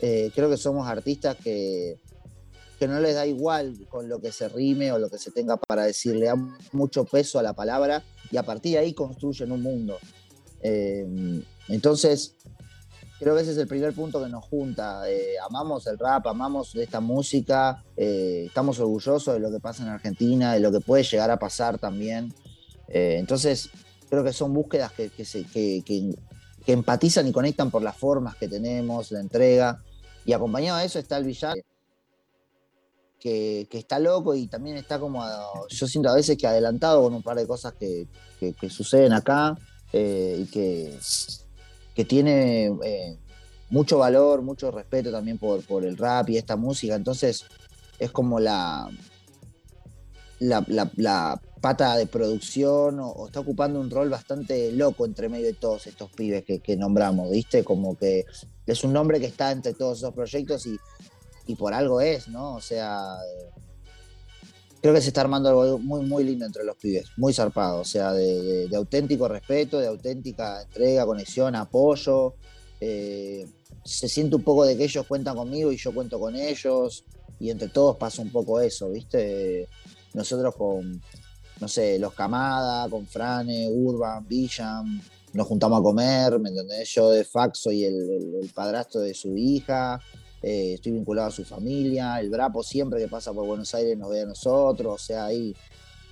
Eh, 0.00 0.30
creo 0.34 0.50
que 0.50 0.56
somos 0.56 0.86
artistas 0.88 1.36
que, 1.36 1.98
que 2.80 2.88
no 2.88 2.98
les 2.98 3.14
da 3.14 3.26
igual 3.26 3.86
con 3.90 4.08
lo 4.08 4.22
que 4.22 4.32
se 4.32 4.48
rime 4.48 4.90
o 4.90 4.98
lo 4.98 5.10
que 5.10 5.18
se 5.18 5.30
tenga 5.30 5.58
para 5.58 5.84
decir, 5.84 6.16
le 6.16 6.24
dan 6.24 6.56
mucho 6.72 7.04
peso 7.04 7.38
a 7.38 7.42
la 7.42 7.52
palabra 7.52 8.02
y 8.30 8.38
a 8.38 8.42
partir 8.42 8.72
de 8.72 8.78
ahí 8.78 8.94
construyen 8.94 9.52
un 9.52 9.60
mundo. 9.60 9.98
Eh, 10.62 11.06
entonces, 11.68 12.36
creo 13.18 13.36
que 13.36 13.42
ese 13.42 13.50
es 13.50 13.58
el 13.58 13.68
primer 13.68 13.92
punto 13.92 14.24
que 14.24 14.30
nos 14.30 14.46
junta. 14.46 15.02
Eh, 15.10 15.34
amamos 15.46 15.86
el 15.88 15.98
rap, 15.98 16.26
amamos 16.26 16.74
esta 16.74 17.00
música, 17.00 17.84
eh, 17.98 18.44
estamos 18.46 18.80
orgullosos 18.80 19.34
de 19.34 19.40
lo 19.40 19.50
que 19.50 19.60
pasa 19.60 19.82
en 19.82 19.90
Argentina, 19.90 20.54
de 20.54 20.60
lo 20.60 20.72
que 20.72 20.80
puede 20.80 21.02
llegar 21.02 21.30
a 21.30 21.38
pasar 21.38 21.78
también. 21.78 22.32
entonces, 22.88 23.68
creo 24.08 24.24
que 24.24 24.32
son 24.32 24.54
búsquedas 24.54 24.90
que, 24.92 26.14
empatizan 26.66 27.28
y 27.28 27.32
conectan 27.32 27.70
por 27.70 27.82
las 27.82 27.96
formas 27.98 28.36
que 28.36 28.48
tenemos, 28.48 29.12
la 29.12 29.20
entrega. 29.20 29.84
Y 30.24 30.32
acompañado 30.32 30.78
a 30.78 30.84
eso 30.84 30.98
está 30.98 31.18
el 31.18 31.24
billar 31.24 31.58
que, 33.20 33.68
está 33.70 33.98
loco 33.98 34.34
y 34.34 34.46
también 34.48 34.76
está 34.76 34.98
como, 34.98 35.22
yo 35.68 35.86
siento 35.86 36.08
a 36.08 36.14
veces 36.14 36.36
que 36.36 36.46
adelantado 36.46 37.02
con 37.02 37.14
un 37.14 37.22
par 37.22 37.36
de 37.36 37.46
cosas 37.46 37.74
que, 37.74 38.08
suceden 38.68 39.12
acá 39.12 39.56
eh, 39.92 40.42
y 40.42 40.46
que, 40.46 40.98
que 41.94 42.04
tiene 42.04 42.66
eh, 42.82 43.18
mucho 43.68 43.98
valor, 43.98 44.42
mucho 44.42 44.70
respeto 44.70 45.12
también 45.12 45.38
por, 45.38 45.64
por 45.64 45.84
el 45.84 45.96
rap 45.96 46.30
y 46.30 46.38
esta 46.38 46.56
música. 46.56 46.94
Entonces 46.94 47.44
es 47.98 48.10
como 48.10 48.40
la, 48.40 48.90
la, 50.40 51.40
pata 51.60 51.94
de 51.96 52.06
producción 52.06 53.00
o, 53.00 53.26
está 53.26 53.40
ocupando 53.40 53.78
un 53.78 53.90
rol 53.90 54.08
bastante 54.08 54.72
loco 54.72 55.04
entre 55.04 55.28
medio 55.28 55.44
de 55.44 55.52
todos 55.52 55.86
estos 55.86 56.10
pibes 56.10 56.42
que, 56.42 56.60
que 56.60 56.74
nombramos, 56.74 57.30
¿viste? 57.30 57.62
Como 57.62 57.98
que 57.98 58.24
es 58.66 58.82
un 58.82 58.94
nombre 58.94 59.20
que 59.20 59.26
está 59.26 59.52
entre 59.52 59.74
todos 59.74 59.98
esos 59.98 60.14
proyectos 60.14 60.66
y 60.66 60.78
y 61.50 61.56
por 61.56 61.74
algo 61.74 62.00
es, 62.00 62.28
¿no? 62.28 62.54
O 62.54 62.60
sea, 62.60 63.16
creo 64.80 64.94
que 64.94 65.00
se 65.00 65.08
está 65.08 65.22
armando 65.22 65.48
algo 65.48 65.78
muy, 65.78 66.02
muy 66.06 66.22
lindo 66.22 66.46
entre 66.46 66.64
los 66.64 66.76
pibes, 66.76 67.06
muy 67.16 67.32
zarpado, 67.34 67.80
o 67.80 67.84
sea, 67.84 68.12
de, 68.12 68.68
auténtico 68.74 69.26
respeto, 69.26 69.80
de 69.80 69.88
auténtica 69.88 70.62
entrega, 70.62 71.04
conexión, 71.04 71.56
apoyo. 71.56 72.34
Eh, 72.80 73.46
se 73.84 74.08
siente 74.08 74.36
un 74.36 74.44
poco 74.44 74.64
de 74.64 74.76
que 74.76 74.84
ellos 74.84 75.06
cuentan 75.06 75.36
conmigo 75.36 75.72
y 75.72 75.76
yo 75.76 75.92
cuento 75.92 76.20
con 76.20 76.36
ellos, 76.36 77.04
y 77.40 77.50
entre 77.50 77.68
todos 77.68 77.96
pasa 77.96 78.22
un 78.22 78.30
poco 78.30 78.60
eso, 78.60 78.90
¿viste? 78.90 79.68
Nosotros 80.14 80.54
con, 80.54 81.02
no 81.60 81.68
sé, 81.68 81.98
los 81.98 82.14
Camada, 82.14 82.88
con 82.88 83.06
Frane, 83.06 83.68
Urban, 83.68 84.26
Villam, 84.28 85.00
nos 85.32 85.46
juntamos 85.46 85.80
a 85.80 85.82
comer, 85.82 86.38
¿me 86.38 86.50
entendés? 86.50 86.92
Yo 86.94 87.10
de 87.10 87.24
Faxo 87.24 87.72
y 87.72 87.84
el 87.84 88.50
padrastro 88.54 89.00
de 89.00 89.14
su 89.14 89.36
hija. 89.36 90.00
Eh, 90.42 90.74
estoy 90.74 90.92
vinculado 90.92 91.28
a 91.28 91.30
su 91.30 91.44
familia, 91.44 92.18
el 92.18 92.30
Brapo 92.30 92.62
siempre 92.62 92.98
que 92.98 93.08
pasa 93.08 93.32
por 93.32 93.46
Buenos 93.46 93.74
Aires 93.74 93.98
nos 93.98 94.08
ve 94.10 94.22
a 94.22 94.26
nosotros, 94.26 94.94
o 94.94 94.98
sea, 94.98 95.26
hay, 95.26 95.54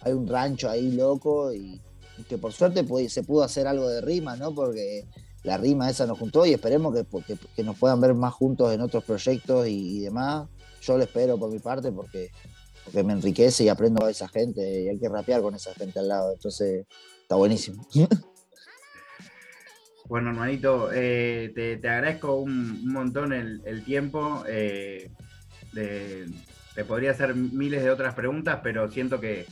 hay 0.02 0.12
un 0.12 0.26
rancho 0.26 0.68
ahí 0.68 0.92
loco 0.92 1.52
y, 1.52 1.80
que 2.28 2.36
por 2.36 2.52
suerte 2.52 2.84
se 3.08 3.22
pudo 3.22 3.44
hacer 3.44 3.66
algo 3.66 3.88
de 3.88 4.00
rima, 4.00 4.36
¿no? 4.36 4.52
Porque 4.52 5.06
la 5.44 5.56
rima 5.56 5.88
esa 5.88 6.04
nos 6.04 6.18
juntó 6.18 6.44
y 6.44 6.52
esperemos 6.52 6.92
que, 6.92 7.38
que, 7.54 7.62
nos 7.62 7.78
puedan 7.78 8.00
ver 8.00 8.12
más 8.12 8.34
juntos 8.34 8.72
en 8.74 8.80
otros 8.80 9.04
proyectos 9.04 9.68
y, 9.68 10.00
demás. 10.00 10.48
Yo 10.82 10.98
lo 10.98 11.04
espero 11.04 11.38
por 11.38 11.50
mi 11.50 11.60
parte 11.60 11.92
porque, 11.92 12.30
porque 12.84 13.04
me 13.04 13.12
enriquece 13.12 13.64
y 13.64 13.68
aprendo 13.68 14.04
a 14.04 14.10
esa 14.10 14.26
gente 14.28 14.82
y 14.82 14.88
hay 14.88 14.98
que 14.98 15.08
rapear 15.08 15.42
con 15.42 15.54
esa 15.54 15.72
gente 15.74 16.00
al 16.00 16.08
lado, 16.08 16.32
entonces 16.32 16.86
está 17.22 17.36
buenísimo. 17.36 17.86
Bueno, 20.09 20.31
hermanito, 20.31 20.90
eh, 20.90 21.53
te, 21.55 21.75
agradezco 21.87 22.37
un, 22.37 22.90
montón 22.90 23.35
el, 23.35 23.85
tiempo. 23.85 24.42
Eh, 24.49 25.11
te 25.75 26.85
podría 26.87 27.11
hacer 27.11 27.35
miles 27.35 27.85
de 27.85 27.90
otras 27.90 28.14
preguntas, 28.14 28.61
pero 28.62 28.90
siento 28.90 29.21
que, 29.21 29.44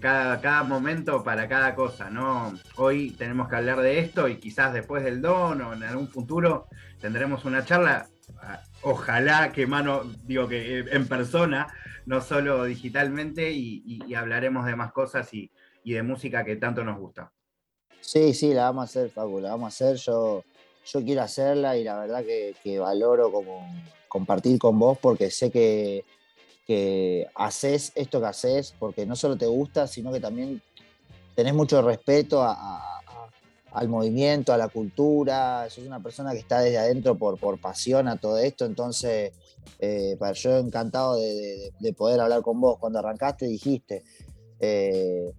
cada, 0.00 0.40
cada, 0.40 0.62
momento 0.62 1.22
para 1.22 1.46
cada 1.46 1.74
cosa, 1.74 2.08
¿no? 2.08 2.54
Hoy 2.76 3.10
tenemos 3.10 3.50
que 3.50 3.56
hablar 3.56 3.80
de 3.80 3.98
esto 3.98 4.28
y 4.28 4.36
quizás 4.36 4.72
después 4.72 5.04
del 5.04 5.20
don 5.20 5.60
o 5.60 5.74
en 5.74 5.82
algún 5.82 6.08
futuro 6.08 6.66
tendremos 6.98 7.44
una 7.44 7.62
charla. 7.62 8.08
Ah, 8.42 8.62
ojalá 8.80 9.52
que 9.52 9.66
mano, 9.66 10.04
digo 10.24 10.48
que 10.48 10.78
eh, 10.78 10.84
en 10.90 11.06
persona, 11.06 11.66
no 12.06 12.22
solo 12.22 12.64
digitalmente, 12.64 13.50
y, 13.52 14.14
hablaremos 14.14 14.64
de 14.64 14.76
más 14.76 14.92
cosas 14.92 15.28
y 15.34 15.50
de 15.84 16.02
música 16.02 16.44
que 16.44 16.56
tanto 16.56 16.82
nos 16.82 16.98
gusta. 16.98 17.30
Sí, 18.00 18.34
sí, 18.34 18.54
la 18.54 18.64
vamos 18.64 18.82
a 18.82 18.84
hacer, 18.84 19.10
Facu, 19.10 19.40
la 19.40 19.50
vamos 19.50 19.66
a 19.66 19.68
hacer. 19.68 19.96
Yo, 19.96 20.42
yo 20.84 21.04
quiero 21.04 21.22
hacerla 21.22 21.76
y 21.76 21.84
la 21.84 21.98
verdad 21.98 22.24
que, 22.24 22.78
valoro 22.78 23.30
como 23.30 23.66
compartir 24.08 24.58
con 24.58 24.78
vos 24.78 24.98
porque 24.98 25.30
sé 25.30 25.50
que, 25.50 26.04
haces 27.34 27.90
esto 27.96 28.20
que 28.20 28.26
haces 28.26 28.74
porque 28.78 29.04
no 29.04 29.16
solo 29.16 29.36
te 29.36 29.46
gusta, 29.46 29.88
sino 29.88 30.12
que 30.12 30.20
también 30.20 30.62
tenés 31.34 31.52
mucho 31.52 31.82
respeto 31.82 32.42
al 33.72 33.88
movimiento, 33.88 34.52
a 34.52 34.56
la 34.56 34.68
cultura. 34.68 35.68
Sos 35.68 35.84
una 35.84 36.00
persona 36.00 36.32
que 36.32 36.38
está 36.38 36.60
desde 36.60 36.78
adentro 36.78 37.16
por, 37.16 37.38
por 37.38 37.60
pasión 37.60 38.06
a 38.06 38.16
todo 38.18 38.38
esto. 38.38 38.66
Entonces, 38.66 39.32
eh, 39.78 40.16
para 40.18 40.32
yo 40.32 40.58
encantado 40.58 41.16
de, 41.16 41.94
poder 41.96 42.20
hablar 42.20 42.42
con 42.42 42.60
vos. 42.60 42.78
Cuando 42.78 42.98
arrancaste 42.98 43.46
dijiste, 43.46 44.04
eh, 44.60 45.32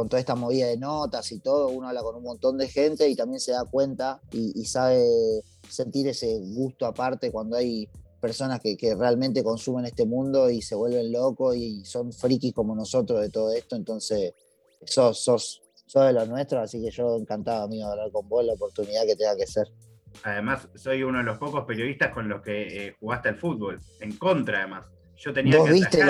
con 0.00 0.08
toda 0.08 0.20
esta 0.20 0.34
movida 0.34 0.66
de 0.66 0.78
notas 0.78 1.30
y 1.30 1.40
todo, 1.40 1.68
uno 1.68 1.88
habla 1.88 2.00
con 2.00 2.16
un 2.16 2.22
montón 2.22 2.56
de 2.56 2.68
gente 2.68 3.06
y 3.06 3.14
también 3.14 3.38
se 3.38 3.52
da 3.52 3.66
cuenta 3.66 4.18
y, 4.32 4.64
sabe 4.64 5.04
sentir 5.68 6.08
ese 6.08 6.38
gusto 6.40 6.86
aparte 6.86 7.30
cuando 7.30 7.58
hay 7.58 7.86
personas 8.18 8.60
que, 8.60 8.78
realmente 8.98 9.44
consumen 9.44 9.84
este 9.84 10.06
mundo 10.06 10.48
y 10.48 10.62
se 10.62 10.74
vuelven 10.74 11.12
locos 11.12 11.54
y 11.54 11.84
son 11.84 12.14
frikis 12.14 12.54
como 12.54 12.74
nosotros 12.74 13.20
de 13.20 13.28
todo 13.28 13.52
esto, 13.52 13.76
entonces 13.76 14.32
sos, 14.86 15.22
sos, 15.22 15.60
de 15.92 16.14
los 16.14 16.26
nuestros, 16.26 16.62
así 16.62 16.80
que 16.80 16.90
yo 16.90 17.18
encantado, 17.18 17.64
amigo, 17.64 17.84
de 17.84 17.92
hablar 17.92 18.10
con 18.10 18.26
vos, 18.26 18.42
la 18.42 18.54
oportunidad 18.54 19.02
que 19.04 19.16
tenga 19.16 19.36
que 19.36 19.46
ser. 19.46 19.68
Además, 20.22 20.66
soy 20.76 21.02
uno 21.02 21.18
de 21.18 21.24
los 21.24 21.36
pocos 21.36 21.66
periodistas 21.66 22.10
con 22.14 22.26
los 22.26 22.40
que 22.40 22.86
eh, 22.86 22.96
jugaste 22.98 23.28
al 23.28 23.36
fútbol, 23.36 23.78
en 24.00 24.16
contra 24.16 24.60
además. 24.60 24.86
Yo 25.18 25.30
tenía 25.34 25.62
que 25.62 25.72
viste 25.72 26.02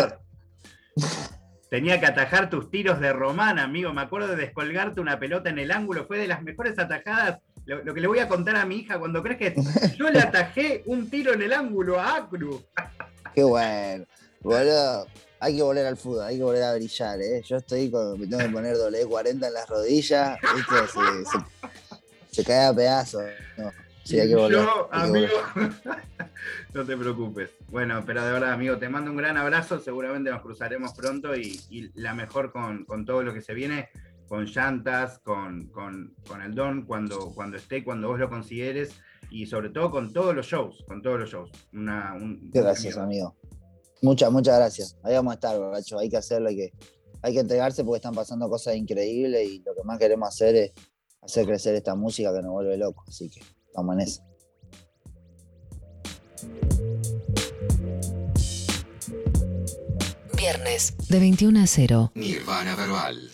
Tenía 1.71 2.01
que 2.01 2.07
atajar 2.07 2.51
tus 2.51 2.69
tiros 2.69 2.99
de 2.99 3.13
román, 3.13 3.61
amigo. 3.61 3.93
Me 3.93 4.03
acuerdo 4.03 4.27
de 4.27 4.37
descolgarte 4.37 5.01
una 5.01 5.21
pelota 5.21 5.51
en 5.51 5.59
el 5.61 5.71
ángulo. 5.71 6.05
Fue 6.05 6.19
de 6.19 6.27
las 6.27 6.43
mejores 6.43 6.77
atajadas. 6.79 7.39
Lo, 7.65 7.95
que 7.95 8.01
le 8.01 8.09
voy 8.09 8.19
a 8.19 8.27
contar 8.27 8.57
a 8.57 8.67
mi 8.67 8.79
hija 8.79 8.99
cuando 8.99 9.23
crees 9.23 9.39
que 9.39 9.55
yo 9.97 10.11
le 10.11 10.19
atajé 10.19 10.83
un 10.87 11.09
tiro 11.09 11.33
en 11.33 11.43
el 11.43 11.53
ángulo 11.53 12.01
a 12.01 12.17
Acru. 12.17 12.61
Qué 13.33 13.45
bueno. 13.45 14.05
Boludo, 14.41 15.07
hay 15.39 15.57
que 15.57 15.63
volver 15.63 15.87
al 15.87 15.97
fútbol, 15.97 16.25
hay 16.25 16.39
que 16.39 16.43
volver 16.43 16.63
a 16.65 16.75
brillar, 16.75 17.21
¿eh? 17.21 17.43
Yo 17.47 17.59
estoy 17.59 17.91
con, 17.91 18.19
me 18.19 18.27
tengo 18.27 18.43
que 18.43 18.49
poner 18.49 18.77
doble 18.77 19.07
40 19.07 19.47
en 19.47 19.53
las 19.53 19.69
rodillas, 19.69 20.39
Se, 22.31 22.45
cae 22.45 22.67
a 22.67 22.75
pedazos. 22.75 23.23
Sí, 24.05 24.19
hay 24.19 24.29
que 24.29 24.37
volver. 24.37 24.63
Yo, 24.63 24.89
amigo, 24.93 25.33
no 26.75 26.85
te 26.85 26.97
preocupes. 26.97 27.51
Bueno, 27.69 28.03
pero 28.07 28.25
de 28.25 28.33
verdad, 28.33 28.53
amigo, 28.53 28.79
te 28.79 28.89
mando 28.89 29.11
un 29.11 29.17
gran 29.17 29.37
abrazo. 29.37 29.79
Seguramente 29.79 30.31
nos 30.31 30.43
cruzaremos 30.43 30.93
pronto 30.95 31.37
y, 31.37 31.91
la 31.95 32.15
mejor 32.15 32.53
con, 32.53 32.87
todo 33.05 33.23
lo 33.23 33.35
que 33.35 33.41
se 33.41 33.55
viene, 33.55 33.89
con 34.29 34.47
llantas, 34.47 35.19
con, 35.19 35.71
el 36.43 36.55
don, 36.55 36.87
cuando, 36.87 37.33
cuando 37.35 37.57
esté, 37.57 37.85
cuando 37.85 38.09
vos 38.09 38.19
lo 38.19 38.29
consideres 38.29 38.95
y 39.31 39.47
sobre 39.47 39.71
todo 39.71 39.91
con 39.91 40.13
todos 40.13 40.35
los 40.35 40.47
shows, 40.47 40.85
con 40.87 41.03
todos 41.03 41.21
los 41.21 41.31
shows. 41.31 41.51
gracias, 41.73 42.97
amigo. 42.97 43.37
Muchas, 44.03 44.33
muchas 44.33 44.57
gracias. 44.57 44.97
Ahí 45.03 45.15
vamos 45.15 45.33
a 45.33 45.35
estar, 45.35 45.59
borracho. 45.59 45.99
Hay 45.99 46.09
que 46.09 46.17
hacerlo, 46.17 46.49
hay 46.49 46.57
que, 46.57 46.73
hay 47.21 47.35
que 47.35 47.41
entregarse 47.41 47.85
porque 47.85 47.97
están 47.97 48.15
pasando 48.15 48.49
cosas 48.49 48.77
increíbles 48.77 49.47
y 49.47 49.63
lo 49.63 49.75
que 49.75 49.85
más 49.85 49.99
queremos 49.99 50.29
hacer 50.29 50.57
es 50.57 50.73
hacer 51.21 51.47
crecer 51.47 51.75
esta 51.75 51.95
música 51.95 52.33
que 52.33 52.41
nos 52.41 52.53
vuelve 52.53 52.79
locos. 52.79 53.05
Así 53.09 53.29
que 53.29 53.41
estamos 53.71 53.95
en 53.95 54.01
eso. 54.01 54.23
Viernes 60.37 60.95
de 61.09 61.21
21 61.21 61.61
a 61.61 61.67
0. 61.67 62.13
Nirvana 62.15 62.75
Verbal. 62.75 63.31